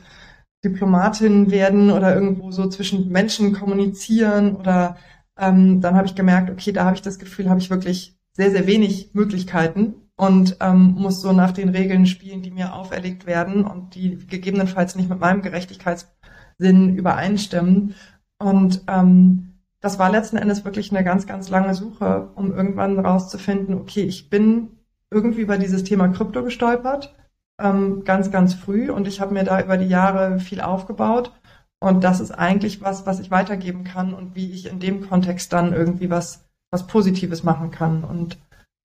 Diplomatin 0.63 1.51
werden 1.51 1.91
oder 1.91 2.15
irgendwo 2.15 2.51
so 2.51 2.67
zwischen 2.67 3.09
Menschen 3.09 3.53
kommunizieren 3.53 4.55
oder 4.55 4.97
ähm, 5.37 5.81
dann 5.81 5.95
habe 5.95 6.07
ich 6.07 6.15
gemerkt, 6.15 6.49
okay, 6.49 6.71
da 6.71 6.85
habe 6.85 6.95
ich 6.95 7.01
das 7.01 7.19
Gefühl, 7.19 7.49
habe 7.49 7.59
ich 7.59 7.69
wirklich 7.69 8.17
sehr, 8.33 8.51
sehr 8.51 8.67
wenig 8.67 9.11
Möglichkeiten 9.13 9.95
und 10.15 10.57
ähm, 10.61 10.95
muss 10.97 11.21
so 11.21 11.31
nach 11.31 11.51
den 11.51 11.69
Regeln 11.69 12.07
spielen, 12.07 12.41
die 12.41 12.51
mir 12.51 12.73
auferlegt 12.73 13.27
werden 13.27 13.63
und 13.65 13.95
die 13.95 14.17
gegebenenfalls 14.27 14.95
nicht 14.95 15.09
mit 15.09 15.19
meinem 15.19 15.43
Gerechtigkeitssinn 15.43 16.95
übereinstimmen. 16.95 17.93
Und 18.39 18.83
ähm, 18.87 19.53
das 19.79 19.99
war 19.99 20.11
letzten 20.11 20.37
Endes 20.37 20.65
wirklich 20.65 20.91
eine 20.91 21.03
ganz, 21.03 21.27
ganz 21.27 21.49
lange 21.49 21.75
Suche, 21.75 22.29
um 22.35 22.51
irgendwann 22.51 22.99
rauszufinden, 22.99 23.75
okay, 23.75 24.01
ich 24.01 24.29
bin 24.29 24.69
irgendwie 25.11 25.41
über 25.41 25.57
dieses 25.57 25.83
Thema 25.83 26.07
Krypto 26.09 26.43
gestolpert 26.43 27.15
ähm, 27.59 28.03
ganz, 28.03 28.31
ganz 28.31 28.53
früh 28.53 28.89
und 28.91 29.07
ich 29.07 29.21
habe 29.21 29.33
mir 29.33 29.43
da 29.43 29.61
über 29.61 29.77
die 29.77 29.87
Jahre 29.87 30.39
viel 30.39 30.61
aufgebaut. 30.61 31.31
Und 31.79 32.03
das 32.03 32.19
ist 32.19 32.31
eigentlich 32.31 32.81
was, 32.81 33.05
was 33.05 33.19
ich 33.19 33.29
weitergeben 33.29 33.83
kann 33.83 34.13
und 34.13 34.35
wie 34.35 34.51
ich 34.51 34.65
in 34.65 34.79
dem 34.79 35.07
Kontext 35.07 35.53
dann 35.53 35.73
irgendwie 35.73 36.09
was, 36.09 36.45
was 36.71 36.87
Positives 36.87 37.43
machen 37.43 37.69
kann. 37.69 38.03
Und 38.03 38.39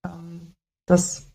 ähm, 0.05 0.53
das, 0.87 1.33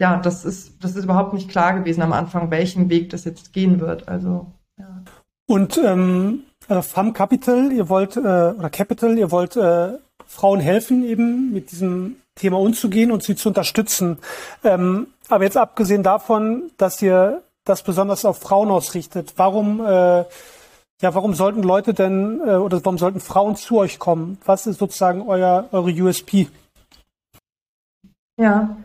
ja, 0.00 0.18
das 0.18 0.44
ist, 0.44 0.82
das 0.84 0.94
ist 0.94 1.04
überhaupt 1.04 1.34
nicht 1.34 1.50
klar 1.50 1.74
gewesen 1.74 2.02
am 2.02 2.12
Anfang, 2.12 2.50
welchen 2.50 2.90
Weg 2.90 3.10
das 3.10 3.24
jetzt 3.24 3.52
gehen 3.52 3.80
wird. 3.80 4.08
Also, 4.08 4.52
ja. 4.78 5.02
Und 5.48 5.78
ähm, 5.78 6.44
also 6.68 6.82
Fam 6.82 7.12
Capital, 7.12 7.72
ihr 7.72 7.88
wollt, 7.88 8.16
äh, 8.16 8.20
oder 8.20 8.70
Capital, 8.70 9.18
ihr 9.18 9.32
wollt 9.32 9.56
äh, 9.56 9.98
Frauen 10.26 10.60
helfen, 10.60 11.02
eben 11.02 11.52
mit 11.52 11.72
diesem 11.72 12.16
Thema 12.40 12.58
umzugehen 12.58 13.12
und 13.12 13.22
sie 13.22 13.36
zu 13.36 13.48
unterstützen. 13.48 14.18
Ähm, 14.64 15.08
aber 15.28 15.44
jetzt 15.44 15.56
abgesehen 15.56 16.02
davon, 16.02 16.70
dass 16.76 17.00
ihr 17.02 17.42
das 17.64 17.82
besonders 17.82 18.24
auf 18.24 18.38
Frauen 18.38 18.70
ausrichtet, 18.70 19.34
warum, 19.36 19.80
äh, 19.84 20.24
ja, 21.02 21.14
warum 21.14 21.34
sollten 21.34 21.62
Leute 21.62 21.94
denn 21.94 22.40
äh, 22.40 22.56
oder 22.56 22.84
warum 22.84 22.98
sollten 22.98 23.20
Frauen 23.20 23.56
zu 23.56 23.78
euch 23.78 23.98
kommen? 23.98 24.38
Was 24.44 24.66
ist 24.66 24.78
sozusagen 24.78 25.22
euer 25.22 25.68
eure 25.72 25.90
USP? 25.90 26.48
Ja, 28.38 28.76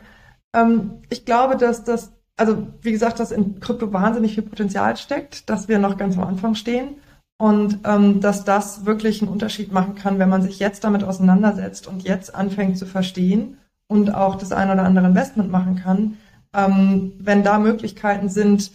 ähm, 0.53 1.01
ich 1.09 1.25
glaube, 1.25 1.55
dass 1.55 1.83
das, 1.83 2.11
also 2.37 2.67
wie 2.81 2.91
gesagt, 2.91 3.19
dass 3.19 3.31
in 3.31 3.59
Krypto 3.59 3.93
wahnsinnig 3.93 4.35
viel 4.35 4.43
Potenzial 4.43 4.97
steckt, 4.97 5.49
dass 5.49 5.67
wir 5.67 5.79
noch 5.79 5.97
ganz 5.97 6.17
am 6.17 6.25
Anfang 6.25 6.55
stehen 6.55 6.95
und 7.37 7.79
ähm, 7.83 8.21
dass 8.21 8.45
das 8.45 8.85
wirklich 8.85 9.21
einen 9.21 9.31
Unterschied 9.31 9.71
machen 9.71 9.95
kann, 9.95 10.19
wenn 10.19 10.29
man 10.29 10.41
sich 10.41 10.59
jetzt 10.59 10.83
damit 10.83 11.03
auseinandersetzt 11.03 11.87
und 11.87 12.03
jetzt 12.03 12.33
anfängt 12.33 12.77
zu 12.77 12.85
verstehen 12.85 13.57
und 13.87 14.13
auch 14.13 14.35
das 14.35 14.51
ein 14.51 14.69
oder 14.69 14.83
andere 14.83 15.07
Investment 15.07 15.51
machen 15.51 15.75
kann, 15.75 16.17
ähm, 16.53 17.13
wenn 17.19 17.43
da 17.43 17.59
Möglichkeiten 17.59 18.29
sind, 18.29 18.71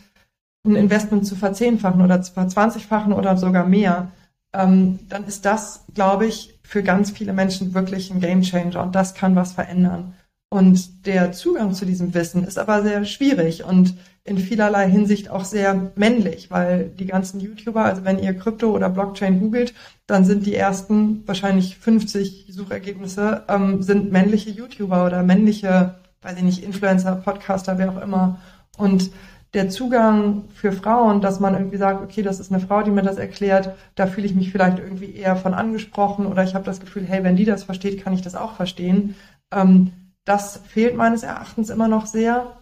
ein 0.65 0.77
Investment 0.77 1.27
zu 1.27 1.37
verzehnfachen 1.37 2.03
oder 2.03 2.21
zu 2.21 2.33
verzwanzigfachen 2.33 3.15
oder 3.15 3.37
sogar 3.39 3.67
mehr, 3.67 4.11
ähm, 4.53 4.99
dann 5.09 5.25
ist 5.25 5.47
das, 5.47 5.85
glaube 5.95 6.27
ich, 6.27 6.59
für 6.63 6.83
ganz 6.83 7.11
viele 7.11 7.33
Menschen 7.33 7.73
wirklich 7.73 8.11
ein 8.11 8.21
Gamechanger 8.21 8.83
und 8.83 8.95
das 8.95 9.15
kann 9.15 9.37
was 9.37 9.53
verändern. 9.53 10.15
Und 10.51 11.07
der 11.07 11.33
Zugang 11.33 11.73
zu 11.75 11.87
diesem 11.87 12.13
Wissen 12.13 12.45
ist 12.45 12.59
aber 12.59 12.83
sehr 12.83 13.05
schwierig 13.05 13.65
und 13.65 13.95
in 14.25 14.39
vielerlei 14.39 14.89
Hinsicht 14.89 15.31
auch 15.31 15.45
sehr 15.45 15.93
männlich, 15.97 16.51
weil 16.51 16.91
die 16.91 17.07
ganzen 17.07 17.41
YouTuber, 17.41 17.85
also 17.85 18.05
wenn 18.05 18.19
ihr 18.19 18.35
Krypto 18.35 18.71
oder 18.71 18.91
Blockchain 18.91 19.41
googelt, 19.41 19.75
dann 20.07 20.25
sind 20.25 20.47
die 20.47 20.55
ersten 20.55 21.27
wahrscheinlich 21.27 21.77
50 21.79 22.49
Suchergebnisse 22.51 23.45
ähm, 23.49 23.83
sind 23.83 24.13
männliche 24.13 24.51
YouTuber 24.51 25.07
oder 25.07 25.23
männliche, 25.23 25.97
weiß 26.23 26.37
ich 26.37 26.43
nicht, 26.43 26.63
Influencer, 26.63 27.17
Podcaster, 27.17 27.79
wer 27.79 27.91
auch 27.91 28.03
immer. 28.03 28.39
Und 28.77 29.11
der 29.55 29.69
Zugang 29.69 30.45
für 30.55 30.73
Frauen, 30.73 31.21
dass 31.21 31.41
man 31.41 31.55
irgendwie 31.55 31.79
sagt, 31.79 32.03
okay, 32.03 32.23
das 32.23 32.39
ist 32.39 32.53
eine 32.53 32.61
Frau, 32.61 32.83
die 32.83 32.91
mir 32.91 33.03
das 33.03 33.17
erklärt, 33.17 33.75
da 33.97 34.07
fühle 34.07 34.27
ich 34.27 34.35
mich 34.35 34.53
vielleicht 34.53 34.79
irgendwie 34.79 35.15
eher 35.15 35.35
von 35.35 35.55
angesprochen 35.55 36.27
oder 36.27 36.45
ich 36.45 36.55
habe 36.55 36.65
das 36.65 36.79
Gefühl, 36.81 37.05
hey, 37.05 37.25
wenn 37.25 37.37
die 37.37 37.45
das 37.45 37.65
versteht, 37.65 38.03
kann 38.03 38.13
ich 38.13 38.23
das 38.23 38.37
auch 38.37 38.55
verstehen. 38.55 39.17
Ähm, 39.51 39.93
das 40.25 40.61
fehlt 40.69 40.95
meines 40.95 41.23
Erachtens 41.23 41.71
immer 41.71 41.89
noch 41.89 42.07
sehr. 42.07 42.60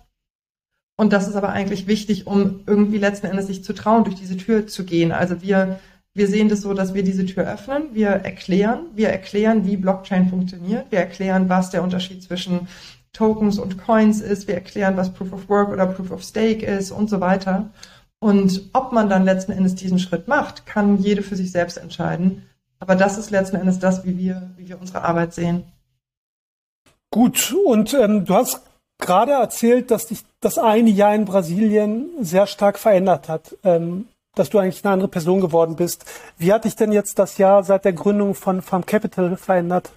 Und 1.01 1.13
das 1.13 1.29
ist 1.29 1.37
aber 1.37 1.51
eigentlich 1.51 1.87
wichtig, 1.87 2.27
um 2.27 2.61
irgendwie 2.67 2.99
letzten 2.99 3.29
Endes 3.29 3.47
sich 3.47 3.63
zu 3.63 3.73
trauen, 3.73 4.03
durch 4.03 4.17
diese 4.17 4.37
Tür 4.37 4.67
zu 4.67 4.85
gehen. 4.85 5.13
Also 5.13 5.41
wir, 5.43 5.79
wir 6.13 6.27
sehen 6.27 6.49
das 6.49 6.63
so, 6.63 6.75
dass 6.75 6.93
wir 6.93 7.05
diese 7.05 7.25
Tür 7.25 7.45
öffnen, 7.45 7.95
wir 7.95 8.09
erklären, 8.09 8.87
wir 8.97 9.09
erklären, 9.09 9.65
wie 9.65 9.77
Blockchain 9.77 10.29
funktioniert, 10.29 10.87
wir 10.91 10.99
erklären, 10.99 11.49
was 11.49 11.71
der 11.71 11.85
Unterschied 11.85 12.25
zwischen 12.25 12.67
Tokens 13.13 13.61
und 13.61 13.79
Coins 13.79 14.21
ist, 14.21 14.49
wir 14.49 14.57
erklären, 14.57 14.97
was 14.97 15.15
Proof 15.15 15.33
of 15.33 15.49
Work 15.49 15.69
oder 15.69 15.87
Proof 15.87 16.11
of 16.11 16.25
Stake 16.25 16.67
ist 16.67 16.91
und 16.91 17.09
so 17.09 17.21
weiter. 17.21 17.71
Und 18.19 18.69
ob 18.73 18.91
man 18.91 19.09
dann 19.09 19.25
letzten 19.25 19.53
Endes 19.53 19.77
diesen 19.77 20.01
Schritt 20.01 20.27
macht, 20.27 20.67
kann 20.67 20.99
jede 20.99 21.23
für 21.23 21.37
sich 21.37 21.53
selbst 21.53 21.79
entscheiden. 21.79 22.43
Aber 22.81 22.97
das 22.97 23.19
ist 23.19 23.31
letzten 23.31 23.55
Endes 23.55 23.79
das, 23.79 24.05
wie 24.05 24.19
wir, 24.19 24.51
wie 24.57 24.69
wir 24.69 24.81
unsere 24.81 25.05
Arbeit 25.05 25.33
sehen. 25.33 25.63
Gut, 27.13 27.55
und 27.65 27.95
ähm, 27.95 28.25
du 28.25 28.35
hast 28.35 28.68
gerade 28.99 29.33
erzählt, 29.33 29.91
dass 29.91 30.07
dich 30.07 30.25
das 30.41 30.59
eine 30.59 30.91
Jahr 30.91 31.15
in 31.15 31.25
Brasilien 31.25 32.11
sehr 32.21 32.47
stark 32.47 32.79
verändert 32.79 33.29
hat, 33.29 33.57
ähm, 33.65 34.07
dass 34.35 34.51
du 34.51 34.59
eigentlich 34.59 34.85
eine 34.85 34.93
andere 34.93 35.09
Person 35.09 35.41
geworden 35.41 35.77
bist. 35.77 36.05
Wie 36.37 36.53
hat 36.53 36.65
dich 36.65 36.77
denn 36.77 36.93
jetzt 36.93 37.19
das 37.19 37.39
Jahr 37.39 37.65
seit 37.65 37.85
der 37.85 37.93
Gründung 37.93 38.35
von 38.35 38.63
Farm 38.63 38.87
Capital 38.87 39.37
verändert? 39.37 39.91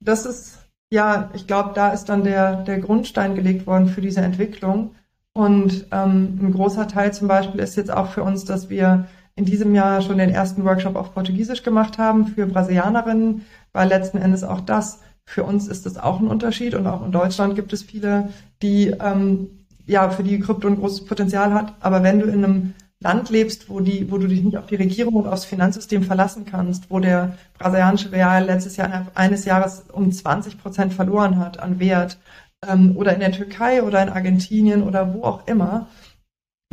Das 0.00 0.26
ist, 0.26 0.58
ja, 0.90 1.30
ich 1.34 1.46
glaube, 1.46 1.72
da 1.74 1.90
ist 1.90 2.06
dann 2.06 2.24
der, 2.24 2.62
der 2.62 2.78
Grundstein 2.78 3.34
gelegt 3.34 3.66
worden 3.66 3.88
für 3.88 4.00
diese 4.00 4.20
Entwicklung. 4.20 4.94
Und 5.32 5.86
ähm, 5.92 6.38
ein 6.42 6.52
großer 6.52 6.88
Teil 6.88 7.12
zum 7.12 7.28
Beispiel 7.28 7.60
ist 7.60 7.76
jetzt 7.76 7.92
auch 7.92 8.08
für 8.08 8.22
uns, 8.22 8.44
dass 8.44 8.70
wir 8.70 9.06
in 9.36 9.44
diesem 9.44 9.74
Jahr 9.74 10.02
schon 10.02 10.18
den 10.18 10.30
ersten 10.30 10.64
Workshop 10.64 10.96
auf 10.96 11.14
Portugiesisch 11.14 11.62
gemacht 11.62 11.96
haben 11.96 12.26
für 12.26 12.46
Brasilianerinnen, 12.46 13.46
weil 13.72 13.88
letzten 13.88 14.18
Endes 14.18 14.42
auch 14.42 14.60
das 14.60 14.98
für 15.28 15.44
uns 15.44 15.68
ist 15.68 15.84
das 15.84 15.98
auch 15.98 16.20
ein 16.20 16.26
Unterschied 16.26 16.74
und 16.74 16.86
auch 16.86 17.04
in 17.04 17.12
Deutschland 17.12 17.54
gibt 17.54 17.74
es 17.74 17.82
viele, 17.82 18.30
die 18.62 18.86
ähm, 18.98 19.50
ja 19.86 20.08
für 20.08 20.22
die 20.22 20.40
Krypto 20.40 20.66
ein 20.66 20.78
großes 20.78 21.04
Potenzial 21.04 21.52
hat. 21.52 21.74
Aber 21.80 22.02
wenn 22.02 22.18
du 22.18 22.24
in 22.24 22.42
einem 22.42 22.74
Land 23.00 23.28
lebst, 23.28 23.68
wo 23.68 23.80
die, 23.80 24.10
wo 24.10 24.16
du 24.16 24.26
dich 24.26 24.42
nicht 24.42 24.56
auf 24.56 24.66
die 24.66 24.76
Regierung 24.76 25.14
und 25.16 25.26
aufs 25.26 25.44
Finanzsystem 25.44 26.02
verlassen 26.02 26.46
kannst, 26.46 26.90
wo 26.90 26.98
der 26.98 27.36
brasilianische 27.58 28.10
Real 28.10 28.42
letztes 28.46 28.78
Jahr 28.78 28.86
innerhalb 28.86 29.16
eines 29.18 29.44
Jahres 29.44 29.84
um 29.92 30.10
20 30.10 30.58
Prozent 30.58 30.94
verloren 30.94 31.38
hat 31.38 31.60
an 31.60 31.78
Wert, 31.78 32.18
ähm, 32.66 32.96
oder 32.96 33.12
in 33.12 33.20
der 33.20 33.32
Türkei 33.32 33.82
oder 33.82 34.02
in 34.02 34.08
Argentinien 34.08 34.82
oder 34.82 35.12
wo 35.12 35.24
auch 35.24 35.46
immer, 35.46 35.88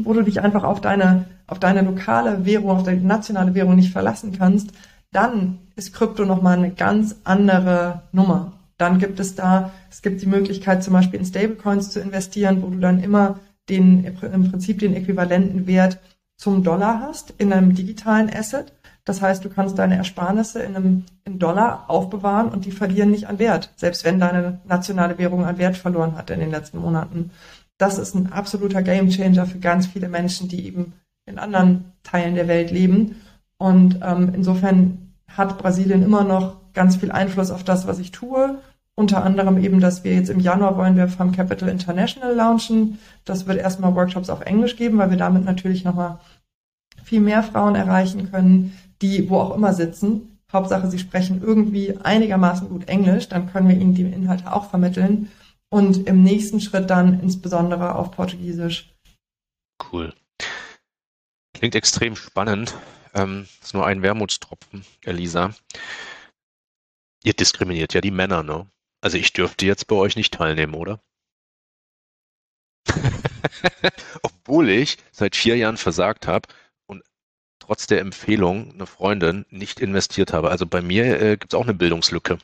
wo 0.01 0.13
du 0.13 0.21
dich 0.21 0.41
einfach 0.41 0.63
auf 0.63 0.79
deine, 0.79 1.25
auf 1.45 1.59
deine 1.59 1.81
lokale 1.81 2.45
Währung, 2.45 2.69
auf 2.71 2.83
deine 2.83 3.01
nationale 3.01 3.53
Währung 3.53 3.75
nicht 3.75 3.91
verlassen 3.91 4.31
kannst, 4.31 4.71
dann 5.11 5.59
ist 5.75 5.93
Krypto 5.93 6.25
nochmal 6.25 6.57
eine 6.57 6.71
ganz 6.71 7.15
andere 7.23 8.03
Nummer. 8.11 8.53
Dann 8.77 8.99
gibt 8.99 9.19
es 9.19 9.35
da, 9.35 9.71
es 9.89 10.01
gibt 10.01 10.21
die 10.21 10.27
Möglichkeit 10.27 10.83
zum 10.83 10.93
Beispiel 10.93 11.19
in 11.19 11.25
Stablecoins 11.25 11.91
zu 11.91 11.99
investieren, 11.99 12.61
wo 12.61 12.67
du 12.67 12.79
dann 12.79 13.01
immer 13.01 13.39
den, 13.69 14.05
im 14.05 14.51
Prinzip 14.51 14.79
den 14.79 14.95
äquivalenten 14.95 15.67
Wert 15.67 15.99
zum 16.37 16.63
Dollar 16.63 16.99
hast 16.99 17.33
in 17.37 17.53
einem 17.53 17.73
digitalen 17.73 18.29
Asset. 18.29 18.73
Das 19.05 19.21
heißt, 19.21 19.45
du 19.45 19.49
kannst 19.49 19.77
deine 19.77 19.97
Ersparnisse 19.97 20.61
in 20.61 20.75
einem 20.75 21.03
in 21.23 21.39
Dollar 21.39 21.89
aufbewahren 21.89 22.49
und 22.49 22.65
die 22.65 22.71
verlieren 22.71 23.11
nicht 23.11 23.27
an 23.27 23.39
Wert, 23.39 23.71
selbst 23.75 24.03
wenn 24.03 24.19
deine 24.19 24.59
nationale 24.65 25.17
Währung 25.17 25.45
an 25.45 25.57
Wert 25.57 25.77
verloren 25.77 26.17
hat 26.17 26.29
in 26.31 26.39
den 26.39 26.51
letzten 26.51 26.79
Monaten. 26.79 27.31
Das 27.77 27.97
ist 27.97 28.15
ein 28.15 28.31
absoluter 28.31 28.81
Gamechanger 28.81 29.45
für 29.45 29.59
ganz 29.59 29.87
viele 29.87 30.09
Menschen, 30.09 30.49
die 30.49 30.65
eben 30.65 30.93
in 31.25 31.39
anderen 31.39 31.93
Teilen 32.03 32.35
der 32.35 32.47
Welt 32.47 32.71
leben. 32.71 33.21
Und 33.57 33.99
ähm, 34.03 34.31
insofern 34.33 35.04
hat 35.27 35.57
Brasilien 35.57 36.03
immer 36.03 36.23
noch 36.23 36.57
ganz 36.73 36.97
viel 36.97 37.11
Einfluss 37.11 37.51
auf 37.51 37.63
das, 37.63 37.87
was 37.87 37.99
ich 37.99 38.11
tue. 38.11 38.59
Unter 38.95 39.23
anderem 39.23 39.57
eben, 39.57 39.81
dass 39.81 40.03
wir 40.03 40.13
jetzt 40.13 40.29
im 40.29 40.39
Januar 40.39 40.77
wollen 40.77 40.95
wir 40.95 41.09
Farm 41.09 41.33
Capital 41.33 41.67
International 41.67 42.33
launchen. 42.33 42.99
Das 43.25 43.45
wird 43.45 43.57
erstmal 43.57 43.93
Workshops 43.95 44.29
auf 44.29 44.41
Englisch 44.41 44.77
geben, 44.77 44.97
weil 44.97 45.09
wir 45.09 45.17
damit 45.17 45.43
natürlich 45.43 45.83
nochmal 45.83 46.19
viel 47.03 47.19
mehr 47.19 47.43
Frauen 47.43 47.75
erreichen 47.75 48.31
können, 48.31 48.77
die 49.01 49.29
wo 49.29 49.37
auch 49.37 49.55
immer 49.55 49.73
sitzen. 49.73 50.39
Hauptsache, 50.51 50.89
sie 50.89 50.99
sprechen 50.99 51.41
irgendwie 51.43 51.97
einigermaßen 51.97 52.69
gut 52.69 52.87
Englisch, 52.87 53.27
dann 53.27 53.51
können 53.51 53.67
wir 53.67 53.75
ihnen 53.75 53.95
die 53.95 54.03
Inhalte 54.03 54.53
auch 54.53 54.69
vermitteln. 54.69 55.29
Und 55.69 56.07
im 56.07 56.23
nächsten 56.23 56.61
Schritt 56.61 56.89
dann 56.89 57.19
insbesondere 57.19 57.95
auf 57.95 58.11
Portugiesisch. 58.11 58.93
Cool. 59.91 60.13
Klingt 61.53 61.75
extrem 61.75 62.15
spannend. 62.15 62.75
Ähm, 63.15 63.47
ist 63.61 63.73
nur 63.73 63.85
ein 63.85 64.01
Wermutstropfen, 64.01 64.85
Elisa. 65.03 65.55
Ihr 67.23 67.33
diskriminiert 67.33 67.93
ja 67.93 68.01
die 68.01 68.11
Männer, 68.11 68.43
ne? 68.43 68.69
Also 69.01 69.17
ich 69.17 69.33
dürfte 69.33 69.65
jetzt 69.65 69.87
bei 69.87 69.95
euch 69.95 70.15
nicht 70.15 70.33
teilnehmen, 70.33 70.75
oder? 70.75 70.99
Obwohl 74.21 74.69
ich 74.69 74.97
seit 75.11 75.35
vier 75.35 75.55
Jahren 75.57 75.77
versagt 75.77 76.27
habe 76.27 76.49
und 76.87 77.03
trotz 77.59 77.87
der 77.87 78.01
Empfehlung 78.01 78.73
einer 78.73 78.87
Freundin 78.87 79.45
nicht 79.49 79.79
investiert 79.79 80.33
habe. 80.33 80.51
Also 80.51 80.65
bei 80.67 80.81
mir 80.81 81.21
äh, 81.21 81.37
gibt 81.37 81.53
es 81.53 81.57
auch 81.59 81.63
eine 81.63 81.73
Bildungslücke. 81.73 82.37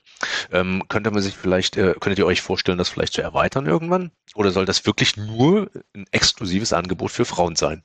Ähm, 0.51 0.83
könnte 0.89 1.11
man 1.11 1.21
sich 1.21 1.35
vielleicht, 1.35 1.77
äh, 1.77 1.95
könntet 1.99 2.19
ihr 2.19 2.25
euch 2.25 2.41
vorstellen, 2.41 2.77
das 2.77 2.89
vielleicht 2.89 3.13
zu 3.13 3.21
erweitern 3.21 3.65
irgendwann? 3.67 4.11
Oder 4.35 4.51
soll 4.51 4.65
das 4.65 4.85
wirklich 4.85 5.17
nur 5.17 5.69
ein 5.95 6.05
exklusives 6.11 6.73
Angebot 6.73 7.11
für 7.11 7.25
Frauen 7.25 7.55
sein? 7.55 7.83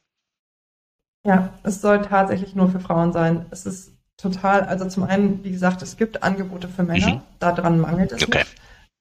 Ja, 1.27 1.51
es 1.65 1.81
soll 1.81 2.03
tatsächlich 2.03 2.55
nur 2.55 2.71
für 2.71 2.79
Frauen 2.79 3.13
sein. 3.13 3.47
Es 3.51 3.67
ist 3.67 3.93
total, 4.17 4.63
also 4.63 4.87
zum 4.87 5.03
einen, 5.03 5.43
wie 5.43 5.51
gesagt, 5.51 5.83
es 5.83 5.97
gibt 5.97 6.23
Angebote 6.23 6.69
für 6.69 6.85
Männer, 6.85 7.17
mhm. 7.17 7.21
daran 7.41 7.81
mangelt 7.81 8.13
es 8.13 8.23
okay. 8.23 8.39
nicht. 8.39 8.55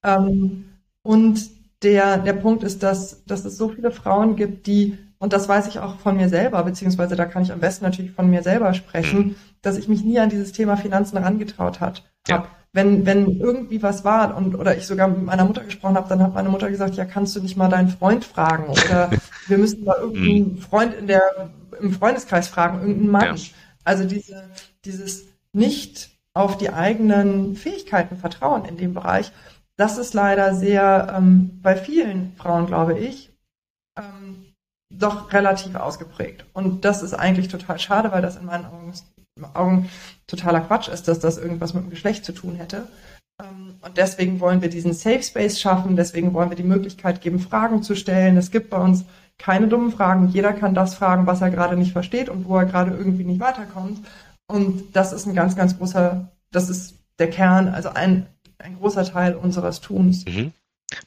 Ähm, 0.04 0.66
und 1.04 1.50
der, 1.84 2.18
der 2.18 2.34
Punkt 2.34 2.64
ist, 2.64 2.82
dass, 2.82 3.24
dass 3.26 3.46
es 3.46 3.58
so 3.58 3.70
viele 3.70 3.92
Frauen 3.92 4.36
gibt, 4.36 4.66
die, 4.66 4.98
und 5.20 5.34
das 5.34 5.48
weiß 5.48 5.68
ich 5.68 5.78
auch 5.80 6.00
von 6.00 6.18
mir 6.18 6.28
selber, 6.28 6.64
beziehungsweise 6.64 7.16
da 7.16 7.26
kann 7.26 7.44
ich 7.44 7.52
am 7.52 7.60
besten 7.60 7.86
natürlich 7.86 8.12
von 8.12 8.28
mir 8.28 8.42
selber 8.42 8.74
sprechen, 8.74 9.20
mhm. 9.20 9.36
dass 9.62 9.78
ich 9.78 9.88
mich 9.88 10.04
nie 10.04 10.20
an 10.20 10.30
dieses 10.30 10.52
Thema 10.52 10.78
Finanzen 10.78 11.20
herangetraut 11.20 11.80
hat. 11.80 12.04
Ja. 12.28 12.38
Hab. 12.38 12.50
Wenn, 12.74 13.06
wenn 13.06 13.40
irgendwie 13.40 13.82
was 13.82 14.04
war 14.04 14.36
und 14.36 14.54
oder 14.54 14.76
ich 14.76 14.86
sogar 14.86 15.08
mit 15.08 15.24
meiner 15.24 15.46
Mutter 15.46 15.64
gesprochen 15.64 15.96
habe, 15.96 16.10
dann 16.10 16.22
hat 16.22 16.34
meine 16.34 16.50
Mutter 16.50 16.70
gesagt, 16.70 16.96
ja, 16.96 17.06
kannst 17.06 17.34
du 17.34 17.40
nicht 17.40 17.56
mal 17.56 17.70
deinen 17.70 17.88
Freund 17.88 18.26
fragen 18.26 18.66
oder 18.66 19.12
wir 19.48 19.58
müssen 19.58 19.86
mal 19.86 19.96
irgendeinen 19.98 20.56
mhm. 20.56 20.58
Freund 20.58 20.94
in 20.94 21.08
der 21.08 21.22
im 21.80 21.94
Freundeskreis 21.94 22.48
fragen, 22.48 22.80
irgendeinen 22.80 23.12
Mann. 23.12 23.36
Ja. 23.38 23.44
Also 23.84 24.06
diese, 24.06 24.50
dieses 24.84 25.26
nicht 25.54 26.10
auf 26.34 26.58
die 26.58 26.72
eigenen 26.72 27.56
Fähigkeiten 27.56 28.18
vertrauen 28.18 28.66
in 28.66 28.78
dem 28.78 28.94
Bereich. 28.94 29.32
Das 29.78 29.98
ist 29.98 30.14
leider 30.14 30.54
sehr 30.54 31.14
ähm, 31.16 31.60
bei 31.62 31.76
vielen 31.76 32.34
Frauen, 32.38 32.66
glaube 32.66 32.98
ich, 32.98 33.32
ähm, 33.98 34.54
doch 34.94 35.34
relativ 35.34 35.76
ausgeprägt. 35.76 36.46
Und 36.54 36.86
das 36.86 37.02
ist 37.02 37.14
eigentlich 37.14 37.48
total 37.48 37.80
schade, 37.80 38.12
weil 38.12 38.22
das 38.22 38.36
in 38.38 38.46
meinen 38.46 38.66
Augen, 38.66 38.94
Augen 39.54 39.90
totaler 40.28 40.62
Quatsch 40.62 40.88
ist, 40.88 41.08
dass 41.08 41.20
das 41.20 41.38
irgendwas 41.38 41.74
mit 41.74 41.84
dem 41.84 41.90
Geschlecht 41.90 42.26
zu 42.26 42.34
tun 42.34 42.56
hätte. 42.56 42.88
Ähm, 43.42 43.76
und 43.82 43.98
deswegen 43.98 44.40
wollen 44.40 44.62
wir 44.62 44.70
diesen 44.70 44.94
Safe 44.94 45.24
Space 45.24 45.60
schaffen, 45.60 45.96
deswegen 45.96 46.34
wollen 46.34 46.50
wir 46.50 46.58
die 46.58 46.64
Möglichkeit 46.64 47.22
geben, 47.22 47.40
Fragen 47.40 47.84
zu 47.84 47.96
stellen. 47.96 48.38
Es 48.38 48.52
gibt 48.52 48.70
bei 48.70 48.78
uns 48.78 49.06
keine 49.38 49.68
dummen 49.68 49.92
Fragen. 49.92 50.30
Jeder 50.30 50.54
kann 50.54 50.74
das 50.74 50.96
fragen, 50.96 51.28
was 51.28 51.42
er 51.42 51.50
gerade 51.50 51.76
nicht 51.76 51.92
versteht 51.92 52.30
und 52.30 52.48
wo 52.48 52.58
er 52.58 52.66
gerade 52.66 52.96
irgendwie 52.96 53.24
nicht 53.24 53.40
weiterkommt. 53.40 54.00
Und 54.48 54.96
das 54.96 55.14
ist 55.14 55.26
ein 55.26 55.36
ganz, 55.36 55.56
ganz 55.56 55.78
großer, 55.78 56.30
das 56.52 56.70
ist 56.70 56.96
der 57.20 57.30
Kern, 57.30 57.68
also 57.70 57.90
ein, 57.90 58.28
ein 58.60 58.78
großer 58.78 59.04
Teil 59.04 59.36
unseres 59.36 59.82
Tuns. 59.82 60.26
Mhm. 60.26 60.52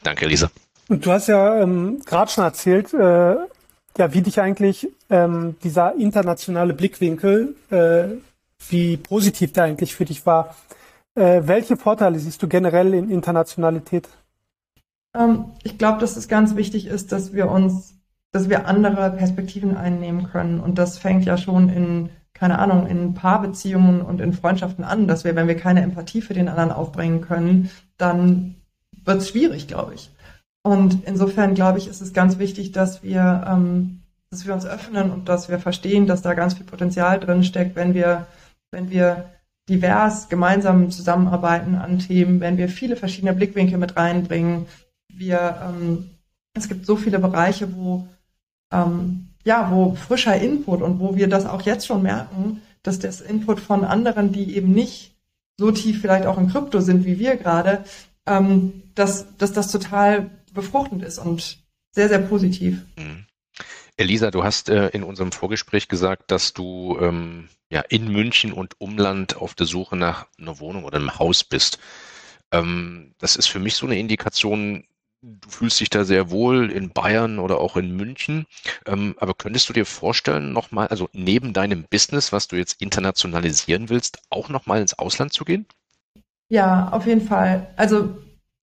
Danke, 0.03 0.27
Lisa. 0.27 0.51
Und 0.89 1.05
du 1.05 1.13
hast 1.13 1.29
ja 1.29 1.61
ähm, 1.61 2.01
gerade 2.05 2.31
schon 2.31 2.45
erzählt, 2.45 2.93
äh, 2.95 3.37
ja, 3.99 4.13
wie 4.15 4.23
dich 4.23 4.41
eigentlich 4.41 4.89
ähm, 5.11 5.57
dieser 5.63 5.95
internationale 5.97 6.73
Blickwinkel, 6.73 7.55
äh, 7.71 8.17
wie 8.69 8.97
positiv 8.97 9.53
der 9.53 9.65
eigentlich 9.65 9.95
für 9.95 10.05
dich 10.05 10.25
war. 10.25 10.57
Äh, 11.15 11.43
welche 11.45 11.77
Vorteile 11.77 12.19
siehst 12.19 12.43
du 12.43 12.49
generell 12.49 12.95
in 12.95 13.11
Internationalität? 13.11 14.09
Ähm, 15.15 15.47
ich 15.63 15.79
glaube, 15.79 16.01
dass 16.01 16.17
es 16.17 16.29
ganz 16.29 16.57
wichtig 16.57 16.87
ist, 16.87 17.13
dass 17.13 17.33
wir 17.33 17.51
uns, 17.51 17.98
dass 18.33 18.49
wir 18.49 18.67
andere 18.67 19.11
Perspektiven 19.11 19.77
einnehmen 19.77 20.25
können. 20.31 20.61
Und 20.61 20.79
das 20.79 20.99
fängt 20.99 21.25
ja 21.25 21.39
schon 21.39 21.69
in, 21.69 22.11
keine 22.35 22.59
Ahnung, 22.59 22.87
in 22.87 23.15
Paarbeziehungen 23.15 24.03
und 24.03 24.21
in 24.21 24.33
Freundschaften 24.33 24.85
an, 24.85 25.09
dass 25.09 25.25
wir, 25.25 25.35
wenn 25.35 25.49
wir 25.49 25.57
keine 25.57 25.83
Empathie 25.83 26.21
für 26.21 26.35
den 26.35 26.49
anderen 26.49 26.73
aufbringen 26.73 27.21
können, 27.21 27.71
dann 27.97 28.57
wird 29.05 29.19
es 29.19 29.31
schwierig, 29.31 29.67
glaube 29.67 29.95
ich. 29.95 30.11
Und 30.63 31.05
insofern 31.05 31.55
glaube 31.55 31.79
ich, 31.79 31.89
ist 31.89 32.03
es 32.03 32.13
ganz 32.13 32.39
wichtig, 32.39 32.73
dass 32.73 33.03
wir, 33.03 33.45
ähm, 33.49 34.03
dass 34.31 34.47
wir 34.47 34.53
uns 34.53 34.67
öffnen 34.67 35.11
und 35.11 35.29
dass 35.29 35.49
wir 35.49 35.59
verstehen, 35.59 36.07
dass 36.07 36.21
da 36.21 36.35
ganz 36.35 36.55
viel 36.55 36.67
Potenzial 36.67 37.19
drin 37.19 37.43
steckt, 37.45 37.75
wenn 37.75 37.95
wir, 37.95 38.27
wenn 38.71 38.91
wir 38.91 39.31
divers 39.69 40.29
gemeinsam 40.29 40.91
zusammenarbeiten 40.91 41.75
an 41.75 41.99
Themen, 41.99 42.41
wenn 42.41 42.59
wir 42.59 42.69
viele 42.69 42.97
verschiedene 42.97 43.35
Blickwinkel 43.35 43.79
mit 43.79 43.97
reinbringen. 43.97 44.67
Wir, 45.13 45.59
ähm, 45.63 46.11
es 46.55 46.69
gibt 46.69 46.87
so 46.87 46.97
viele 46.97 47.19
Bereiche, 47.19 47.75
wo, 47.75 48.09
ähm, 48.73 49.29
ja, 49.45 49.71
wo 49.71 49.95
frischer 49.95 50.37
Input 50.37 50.83
und 50.83 51.01
wo 51.01 51.17
wir 51.17 51.29
das 51.29 51.47
auch 51.47 51.63
jetzt 51.63 51.87
schon 51.87 52.03
merken, 52.03 52.63
dass 52.83 52.99
das 52.99 53.21
Input 53.21 53.61
von 53.61 53.85
anderen, 53.85 54.33
die 54.33 54.57
eben 54.57 54.73
nicht 54.73 55.15
so 55.57 55.71
tief 55.71 56.01
vielleicht 56.01 56.27
auch 56.27 56.39
in 56.39 56.49
Krypto 56.49 56.81
sind 56.81 57.05
wie 57.05 57.19
wir 57.19 57.37
gerade, 57.37 57.85
ähm, 58.27 58.83
dass, 58.95 59.37
dass 59.37 59.53
das 59.53 59.71
total 59.71 60.31
befruchtend 60.53 61.03
ist 61.03 61.19
und 61.19 61.59
sehr, 61.93 62.09
sehr 62.09 62.21
positiv. 62.21 62.85
Mhm. 62.97 63.25
Elisa, 63.97 64.31
du 64.31 64.45
hast 64.45 64.69
äh, 64.69 64.89
in 64.89 65.03
unserem 65.03 65.33
Vorgespräch 65.33 65.89
gesagt, 65.89 66.31
dass 66.31 66.53
du 66.53 66.97
ähm, 67.01 67.49
ja 67.69 67.81
in 67.81 68.11
München 68.11 68.53
und 68.53 68.81
Umland 68.81 69.37
auf 69.37 69.55
der 69.55 69.67
Suche 69.67 69.97
nach 69.97 70.27
einer 70.39 70.61
Wohnung 70.61 70.85
oder 70.85 70.99
einem 70.99 71.19
Haus 71.19 71.43
bist. 71.43 71.81
Ähm, 72.53 73.15
das 73.19 73.35
ist 73.35 73.47
für 73.47 73.59
mich 73.59 73.75
so 73.75 73.87
eine 73.87 73.99
Indikation, 73.99 74.85
du 75.23 75.49
fühlst 75.49 75.81
dich 75.81 75.91
da 75.91 76.05
sehr 76.05 76.31
wohl 76.31 76.71
in 76.71 76.91
Bayern 76.91 77.39
oder 77.39 77.59
auch 77.59 77.77
in 77.77 77.97
München. 77.97 78.47
Ähm, 78.87 79.15
aber 79.19 79.35
könntest 79.35 79.69
du 79.69 79.73
dir 79.73 79.87
vorstellen, 79.87 80.53
nochmal, 80.53 80.89
also 80.89 81.09
neben 81.13 81.53
deinem 81.53 81.85
Business, 81.85 82.33
was 82.33 82.49
du 82.49 82.57
jetzt 82.57 82.81
internationalisieren 82.81 83.89
willst, 83.89 84.19
auch 84.31 84.49
nochmal 84.49 84.81
ins 84.81 84.99
Ausland 84.99 85.33
zu 85.33 85.45
gehen? 85.45 85.67
Ja, 86.49 86.89
auf 86.93 87.07
jeden 87.07 87.27
Fall. 87.27 87.73
Also 87.77 88.17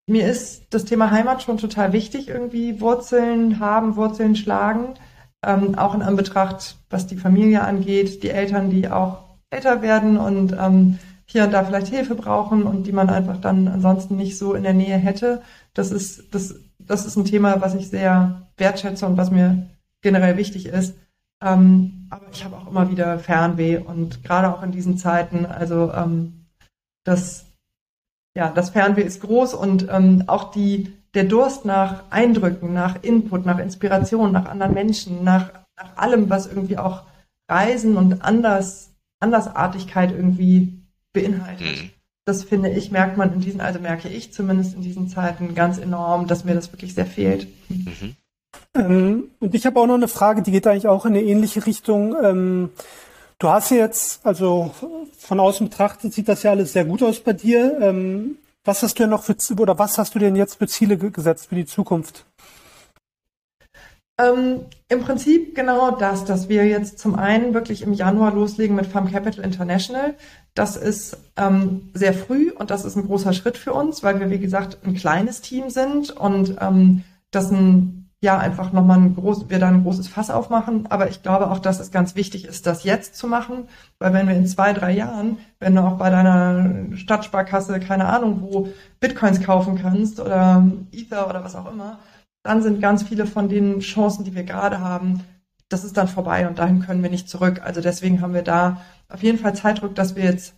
mir 0.07 0.27
ist 0.27 0.67
das 0.69 0.85
Thema 0.85 1.11
Heimat 1.11 1.43
schon 1.43 1.57
total 1.57 1.93
wichtig, 1.93 2.29
irgendwie 2.29 2.79
Wurzeln 2.79 3.59
haben, 3.59 3.95
Wurzeln 3.95 4.35
schlagen 4.35 4.95
ähm, 5.45 5.75
auch 5.77 5.93
in 5.93 6.01
Anbetracht, 6.01 6.77
was 6.89 7.07
die 7.07 7.17
Familie 7.17 7.63
angeht, 7.63 8.23
die 8.23 8.29
Eltern, 8.29 8.69
die 8.69 8.89
auch 8.89 9.23
älter 9.49 9.81
werden 9.81 10.17
und 10.17 10.55
ähm, 10.59 10.99
hier 11.25 11.45
und 11.45 11.51
da 11.51 11.63
vielleicht 11.63 11.87
Hilfe 11.87 12.15
brauchen 12.15 12.63
und 12.63 12.83
die 12.83 12.91
man 12.91 13.09
einfach 13.09 13.37
dann 13.37 13.67
ansonsten 13.67 14.15
nicht 14.15 14.37
so 14.37 14.53
in 14.53 14.63
der 14.63 14.73
Nähe 14.73 14.97
hätte. 14.97 15.41
Das 15.73 15.91
ist, 15.91 16.33
das, 16.33 16.55
das 16.79 17.05
ist 17.05 17.15
ein 17.15 17.25
Thema, 17.25 17.61
was 17.61 17.73
ich 17.75 17.89
sehr 17.89 18.47
wertschätze 18.57 19.05
und 19.05 19.17
was 19.17 19.31
mir 19.31 19.69
generell 20.01 20.37
wichtig 20.37 20.67
ist. 20.67 20.95
Ähm, 21.43 22.07
aber 22.09 22.27
ich 22.31 22.45
habe 22.45 22.55
auch 22.55 22.67
immer 22.67 22.89
wieder 22.89 23.19
Fernweh 23.19 23.77
und 23.77 24.23
gerade 24.23 24.53
auch 24.53 24.63
in 24.63 24.71
diesen 24.71 24.97
Zeiten, 24.97 25.45
also 25.45 25.91
ähm, 25.91 26.45
das, 27.03 27.45
ja, 28.37 28.49
das 28.49 28.69
Fernweh 28.69 29.01
ist 29.01 29.21
groß 29.21 29.53
und 29.53 29.87
ähm, 29.89 30.23
auch 30.27 30.51
die 30.51 30.93
der 31.15 31.23
Durst 31.23 31.65
nach 31.65 32.03
Eindrücken, 32.11 32.73
nach 32.73 33.01
Input, 33.01 33.45
nach 33.45 33.57
Inspiration, 33.57 34.33
nach 34.33 34.45
anderen 34.45 34.73
Menschen, 34.73 35.23
nach, 35.23 35.49
nach 35.77 35.97
allem, 35.97 36.29
was 36.29 36.45
irgendwie 36.45 36.77
auch 36.77 37.03
Reisen 37.49 37.95
und 37.95 38.21
Anders, 38.21 38.93
Andersartigkeit 39.21 40.11
irgendwie 40.11 40.74
beinhaltet. 41.15 41.65
Mhm. 41.65 41.89
Das 42.25 42.43
finde 42.43 42.69
ich, 42.69 42.91
merkt 42.91 43.17
man 43.17 43.33
in 43.33 43.39
diesen, 43.39 43.61
also 43.61 43.79
merke 43.79 44.09
ich 44.09 44.33
zumindest 44.33 44.75
in 44.75 44.81
diesen 44.81 45.09
Zeiten 45.09 45.55
ganz 45.55 45.79
enorm, 45.79 46.27
dass 46.27 46.45
mir 46.45 46.55
das 46.55 46.71
wirklich 46.71 46.93
sehr 46.93 47.05
fehlt. 47.05 47.47
Mhm. 47.69 48.15
Ähm, 48.75 49.31
und 49.39 49.55
ich 49.55 49.65
habe 49.65 49.79
auch 49.79 49.87
noch 49.87 49.95
eine 49.95 50.07
Frage, 50.07 50.41
die 50.41 50.51
geht 50.51 50.67
eigentlich 50.67 50.87
auch 50.87 51.05
in 51.05 51.13
eine 51.13 51.23
ähnliche 51.23 51.65
Richtung. 51.65 52.15
Ähm, 52.21 52.69
du 53.39 53.49
hast 53.49 53.71
jetzt, 53.71 54.25
also 54.25 54.71
von 55.17 55.39
außen 55.39 55.69
betrachtet 55.69 56.13
sieht 56.13 56.27
das 56.27 56.43
ja 56.43 56.51
alles 56.51 56.73
sehr 56.73 56.85
gut 56.85 57.01
aus 57.01 57.19
bei 57.19 57.33
dir. 57.33 57.79
Ähm, 57.81 58.37
was 58.63 58.81
hast 58.81 58.97
du 58.97 59.03
denn 59.03 59.11
noch 59.11 59.23
für 59.23 59.35
oder 59.59 59.77
was 59.77 59.97
hast 59.97 60.15
du 60.15 60.19
denn 60.19 60.35
jetzt 60.35 60.55
für 60.55 60.67
Ziele 60.67 60.97
gesetzt 60.97 61.47
für 61.49 61.55
die 61.55 61.65
Zukunft? 61.65 62.25
Ähm, 64.17 64.61
Im 64.87 65.01
Prinzip 65.01 65.55
genau 65.55 65.91
das, 65.91 66.23
dass 66.25 66.47
wir 66.47 66.65
jetzt 66.65 66.99
zum 66.99 67.15
einen 67.15 67.53
wirklich 67.53 67.81
im 67.81 67.93
Januar 67.93 68.33
loslegen 68.33 68.75
mit 68.75 68.87
Farm 68.87 69.11
Capital 69.11 69.43
International. 69.43 70.15
Das 70.55 70.77
ist 70.77 71.17
ähm, 71.37 71.89
sehr 71.93 72.13
früh 72.13 72.49
und 72.49 72.71
das 72.71 72.85
ist 72.85 72.95
ein 72.95 73.05
großer 73.05 73.33
Schritt 73.33 73.57
für 73.57 73.73
uns, 73.73 74.03
weil 74.03 74.19
wir, 74.19 74.29
wie 74.29 74.39
gesagt, 74.39 74.79
ein 74.85 74.95
kleines 74.95 75.41
Team 75.41 75.69
sind 75.69 76.11
und 76.11 76.55
ähm, 76.61 77.03
das 77.29 77.51
ein 77.51 78.05
ja 78.25 78.37
einfach 78.37 78.73
nochmal 78.73 78.97
ein 78.97 79.15
groß, 79.15 79.49
wir 79.49 79.59
da 79.59 79.67
ein 79.69 79.83
großes 79.83 80.07
Fass 80.07 80.29
aufmachen. 80.29 80.87
Aber 80.89 81.09
ich 81.09 81.23
glaube 81.23 81.49
auch, 81.49 81.59
dass 81.59 81.79
es 81.79 81.91
ganz 81.91 82.15
wichtig 82.15 82.45
ist, 82.45 82.65
das 82.65 82.83
jetzt 82.83 83.15
zu 83.15 83.27
machen, 83.27 83.69
weil 83.99 84.13
wenn 84.13 84.27
wir 84.27 84.35
in 84.35 84.47
zwei, 84.47 84.73
drei 84.73 84.91
Jahren, 84.91 85.37
wenn 85.59 85.75
du 85.75 85.81
auch 85.81 85.97
bei 85.97 86.09
deiner 86.09 86.95
Stadtsparkasse, 86.97 87.79
keine 87.79 88.07
Ahnung, 88.07 88.41
wo 88.41 88.69
Bitcoins 88.99 89.41
kaufen 89.41 89.77
kannst 89.77 90.19
oder 90.19 90.65
Ether 90.91 91.29
oder 91.29 91.43
was 91.43 91.55
auch 91.55 91.71
immer, 91.71 91.99
dann 92.43 92.61
sind 92.61 92.81
ganz 92.81 93.03
viele 93.03 93.25
von 93.25 93.47
den 93.47 93.79
Chancen, 93.79 94.23
die 94.25 94.35
wir 94.35 94.43
gerade 94.43 94.79
haben, 94.79 95.21
das 95.69 95.83
ist 95.83 95.97
dann 95.97 96.07
vorbei 96.07 96.47
und 96.47 96.59
dahin 96.59 96.81
können 96.81 97.01
wir 97.01 97.09
nicht 97.09 97.29
zurück. 97.29 97.61
Also 97.63 97.81
deswegen 97.81 98.21
haben 98.21 98.33
wir 98.33 98.43
da 98.43 98.81
auf 99.09 99.23
jeden 99.23 99.37
Fall 99.37 99.55
Zeitdruck, 99.55 99.95
dass 99.95 100.15
wir 100.15 100.23
jetzt 100.23 100.55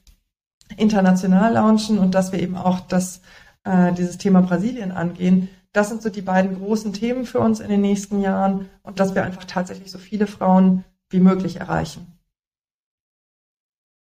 international 0.76 1.54
launchen 1.54 1.98
und 2.00 2.14
dass 2.14 2.32
wir 2.32 2.40
eben 2.40 2.58
auch 2.58 2.82
das, 2.82 3.22
äh, 3.64 3.94
dieses 3.94 4.18
Thema 4.18 4.42
Brasilien 4.42 4.92
angehen, 4.92 5.50
das 5.74 5.90
sind 5.90 6.02
so 6.02 6.10
die 6.10 6.22
beiden 6.22 6.58
großen 6.58 6.94
Themen 6.94 7.26
für 7.26 7.40
uns 7.40 7.60
in 7.60 7.70
den 7.70 7.82
nächsten 7.82 8.20
Jahren 8.22 8.70
und 8.84 9.00
dass 9.00 9.16
wir 9.16 9.24
einfach 9.24 9.44
tatsächlich 9.44 9.92
so 9.92 10.00
viele 10.00 10.28
Frauen 10.28 10.84
wie 11.10 11.20
möglich 11.20 11.58
erreichen. 11.58 12.18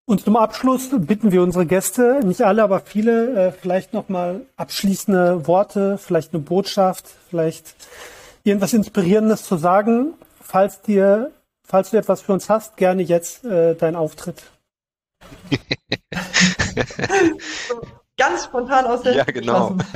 Und 0.07 0.21
zum 0.21 0.35
Abschluss 0.35 0.89
bitten 0.91 1.31
wir 1.31 1.41
unsere 1.41 1.65
Gäste, 1.65 2.21
nicht 2.23 2.43
alle, 2.43 2.63
aber 2.63 2.79
viele, 2.79 3.47
äh, 3.47 3.51
vielleicht 3.51 3.93
nochmal 3.93 4.45
abschließende 4.55 5.47
Worte, 5.47 5.97
vielleicht 5.97 6.33
eine 6.33 6.43
Botschaft, 6.43 7.07
vielleicht 7.29 7.75
irgendwas 8.43 8.73
Inspirierendes 8.73 9.43
zu 9.43 9.57
sagen. 9.57 10.13
Falls 10.39 10.81
dir, 10.81 11.31
falls 11.65 11.89
du 11.91 11.97
etwas 11.97 12.21
für 12.21 12.33
uns 12.33 12.49
hast, 12.49 12.77
gerne 12.77 13.01
jetzt 13.01 13.43
äh, 13.43 13.75
dein 13.75 13.95
Auftritt. 13.95 14.43
Ganz 18.17 18.45
spontan 18.45 18.85
aus 18.85 19.01
der 19.01 19.15
Ja, 19.15 19.23
genau. 19.25 19.77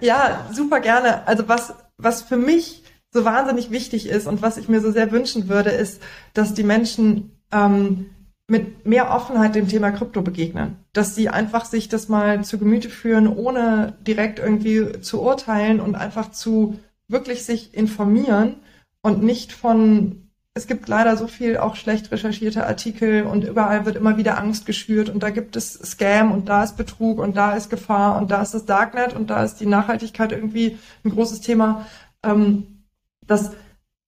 Ja, 0.00 0.48
super 0.52 0.80
gerne. 0.80 1.26
Also 1.28 1.48
was, 1.48 1.74
was 1.96 2.22
für 2.22 2.36
mich 2.36 2.82
so 3.12 3.24
wahnsinnig 3.24 3.70
wichtig 3.70 4.08
ist 4.08 4.26
und 4.26 4.42
was 4.42 4.56
ich 4.56 4.68
mir 4.68 4.80
so 4.80 4.90
sehr 4.90 5.12
wünschen 5.12 5.48
würde, 5.48 5.70
ist, 5.70 6.02
dass 6.34 6.54
die 6.54 6.64
Menschen 6.64 7.38
ähm, 7.52 8.10
mit 8.48 8.84
mehr 8.84 9.10
Offenheit 9.10 9.54
dem 9.54 9.68
Thema 9.68 9.92
Krypto 9.92 10.22
begegnen. 10.22 10.76
Dass 10.92 11.14
sie 11.14 11.28
einfach 11.28 11.64
sich 11.64 11.88
das 11.88 12.08
mal 12.08 12.42
zu 12.44 12.58
Gemüte 12.58 12.90
führen, 12.90 13.28
ohne 13.28 13.94
direkt 14.00 14.40
irgendwie 14.40 15.00
zu 15.00 15.22
urteilen 15.22 15.80
und 15.80 15.94
einfach 15.94 16.32
zu 16.32 16.80
wirklich 17.06 17.44
sich 17.44 17.74
informieren 17.74 18.56
und 19.02 19.22
nicht 19.22 19.52
von 19.52 20.18
es 20.54 20.66
gibt 20.66 20.86
leider 20.86 21.16
so 21.16 21.28
viel 21.28 21.56
auch 21.56 21.76
schlecht 21.76 22.12
recherchierte 22.12 22.66
Artikel 22.66 23.22
und 23.24 23.44
überall 23.44 23.86
wird 23.86 23.96
immer 23.96 24.18
wieder 24.18 24.38
Angst 24.38 24.66
geschürt 24.66 25.08
und 25.08 25.22
da 25.22 25.30
gibt 25.30 25.56
es 25.56 25.72
Scam 25.72 26.30
und 26.30 26.48
da 26.48 26.62
ist 26.62 26.76
Betrug 26.76 27.20
und 27.20 27.36
da 27.36 27.54
ist 27.54 27.70
Gefahr 27.70 28.18
und 28.18 28.30
da 28.30 28.42
ist 28.42 28.52
das 28.52 28.66
Darknet 28.66 29.14
und 29.14 29.30
da 29.30 29.44
ist 29.44 29.56
die 29.60 29.66
Nachhaltigkeit 29.66 30.30
irgendwie 30.30 30.78
ein 31.04 31.10
großes 31.10 31.40
Thema. 31.40 31.86
Ähm, 32.22 32.84
das, 33.26 33.52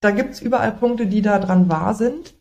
da 0.00 0.11
gibt 0.11 0.35
es 0.35 0.42
überall 0.42 0.72
Punkte, 0.72 1.07
die 1.07 1.22
da 1.22 1.38
dran 1.38 1.68
wahr 1.70 1.94
sind. 1.94 2.35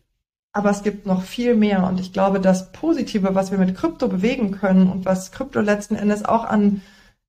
aber 0.54 0.70
es 0.70 0.82
gibt 0.84 1.04
noch 1.04 1.22
viel 1.22 1.56
mehr. 1.56 1.84
Und 1.84 2.00
ich 2.00 2.12
glaube, 2.12 2.40
das 2.40 2.70
Positive, 2.72 3.34
was 3.34 3.50
wir 3.50 3.58
mit 3.58 3.76
Krypto 3.76 4.08
bewegen 4.08 4.52
können 4.52 4.88
und 4.90 5.04
was 5.04 5.32
Krypto 5.32 5.60
letzten 5.60 5.96
Endes 5.96 6.24
auch 6.24 6.44
an 6.44 6.80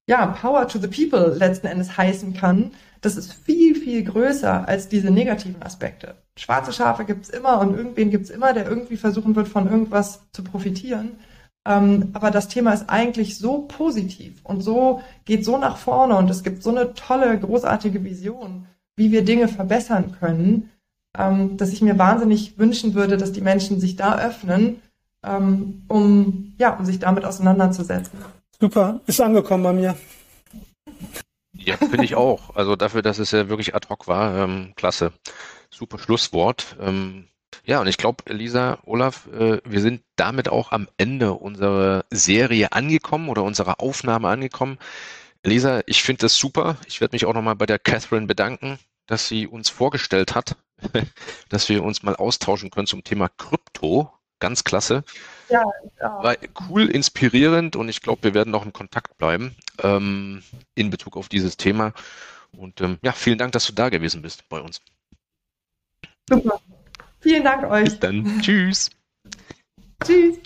ja, 0.07 0.27
Power 0.27 0.67
to 0.67 0.77
the 0.79 0.87
People 0.87 1.35
letzten 1.35 1.65
Endes 1.65 1.97
heißen 1.97 2.35
kann, 2.35 2.71
das 3.05 3.17
ist 3.17 3.33
viel, 3.33 3.75
viel 3.75 4.03
größer 4.03 4.67
als 4.67 4.89
diese 4.89 5.11
negativen 5.11 5.61
Aspekte. 5.61 6.15
Schwarze 6.37 6.73
Schafe 6.73 7.05
gibt's 7.05 7.29
immer 7.29 7.59
und 7.59 7.77
irgendwen 7.77 8.09
gibt's 8.09 8.31
immer, 8.31 8.51
der 8.53 8.67
irgendwie 8.67 8.97
versuchen 8.97 9.35
wird, 9.35 9.47
von 9.47 9.69
irgendwas 9.69 10.21
zu 10.31 10.43
profitieren. 10.43 11.11
Ähm, 11.67 12.09
aber 12.13 12.31
das 12.31 12.47
Thema 12.47 12.73
ist 12.73 12.89
eigentlich 12.89 13.37
so 13.37 13.59
positiv 13.67 14.39
und 14.43 14.61
so 14.61 15.01
geht 15.25 15.45
so 15.45 15.57
nach 15.57 15.77
vorne 15.77 16.17
und 16.17 16.29
es 16.29 16.43
gibt 16.43 16.63
so 16.63 16.71
eine 16.71 16.93
tolle, 16.95 17.39
großartige 17.39 18.03
Vision, 18.03 18.65
wie 18.95 19.11
wir 19.11 19.23
Dinge 19.23 19.47
verbessern 19.47 20.15
können, 20.19 20.69
ähm, 21.17 21.57
dass 21.57 21.71
ich 21.71 21.81
mir 21.81 21.99
wahnsinnig 21.99 22.57
wünschen 22.57 22.95
würde, 22.95 23.17
dass 23.17 23.31
die 23.31 23.41
Menschen 23.41 23.79
sich 23.79 23.95
da 23.95 24.17
öffnen, 24.17 24.81
ähm, 25.23 25.83
um, 25.87 26.53
ja, 26.57 26.75
um 26.75 26.85
sich 26.85 26.99
damit 26.99 27.23
auseinanderzusetzen. 27.23 28.17
Super, 28.59 29.01
ist 29.05 29.21
angekommen 29.21 29.63
bei 29.63 29.73
mir. 29.73 29.95
Ja, 31.65 31.77
finde 31.77 32.05
ich 32.05 32.13
auch. 32.15 32.55
Also 32.55 32.75
dafür, 32.75 33.01
dass 33.01 33.17
es 33.17 33.31
ja 33.31 33.49
wirklich 33.49 33.73
ad 33.73 33.87
hoc 33.89 34.07
war, 34.07 34.37
ähm, 34.37 34.73
klasse. 34.75 35.13
Super 35.71 35.97
Schlusswort. 35.97 36.77
Ähm, 36.79 37.27
ja, 37.65 37.81
und 37.81 37.87
ich 37.87 37.97
glaube, 37.97 38.23
Lisa, 38.31 38.77
Olaf, 38.85 39.27
äh, 39.33 39.59
wir 39.65 39.81
sind 39.81 40.03
damit 40.15 40.47
auch 40.47 40.71
am 40.71 40.87
Ende 40.97 41.33
unserer 41.33 42.05
Serie 42.11 42.71
angekommen 42.71 43.29
oder 43.29 43.41
unserer 43.43 43.79
Aufnahme 43.81 44.29
angekommen. 44.29 44.77
Lisa, 45.43 45.81
ich 45.87 46.03
finde 46.03 46.21
das 46.21 46.35
super. 46.35 46.77
Ich 46.85 47.01
werde 47.01 47.15
mich 47.15 47.25
auch 47.25 47.33
nochmal 47.33 47.55
bei 47.55 47.65
der 47.65 47.79
Catherine 47.79 48.27
bedanken, 48.27 48.77
dass 49.07 49.27
sie 49.27 49.47
uns 49.47 49.69
vorgestellt 49.69 50.35
hat, 50.35 50.57
dass 51.49 51.67
wir 51.67 51.83
uns 51.83 52.03
mal 52.03 52.15
austauschen 52.15 52.69
können 52.69 52.87
zum 52.87 53.03
Thema 53.03 53.27
Krypto. 53.29 54.11
Ganz 54.39 54.63
klasse. 54.63 55.03
Ja. 55.49 55.63
War 55.99 56.35
cool, 56.69 56.89
inspirierend 56.89 57.75
und 57.75 57.89
ich 57.89 58.01
glaube, 58.01 58.23
wir 58.23 58.33
werden 58.33 58.51
noch 58.51 58.65
in 58.65 58.73
Kontakt 58.73 59.17
bleiben 59.17 59.55
ähm, 59.83 60.43
in 60.75 60.89
Bezug 60.89 61.17
auf 61.17 61.29
dieses 61.29 61.57
Thema. 61.57 61.93
Und 62.51 62.81
ähm, 62.81 62.97
ja, 63.01 63.11
vielen 63.11 63.37
Dank, 63.37 63.51
dass 63.51 63.65
du 63.65 63.73
da 63.73 63.89
gewesen 63.89 64.21
bist 64.21 64.47
bei 64.49 64.59
uns. 64.59 64.81
Super. 66.29 66.59
Vielen 67.19 67.43
Dank 67.43 67.63
euch. 67.69 67.85
Bis 67.85 67.99
dann. 67.99 68.41
Tschüss. 68.41 68.89
Tschüss. 70.03 70.37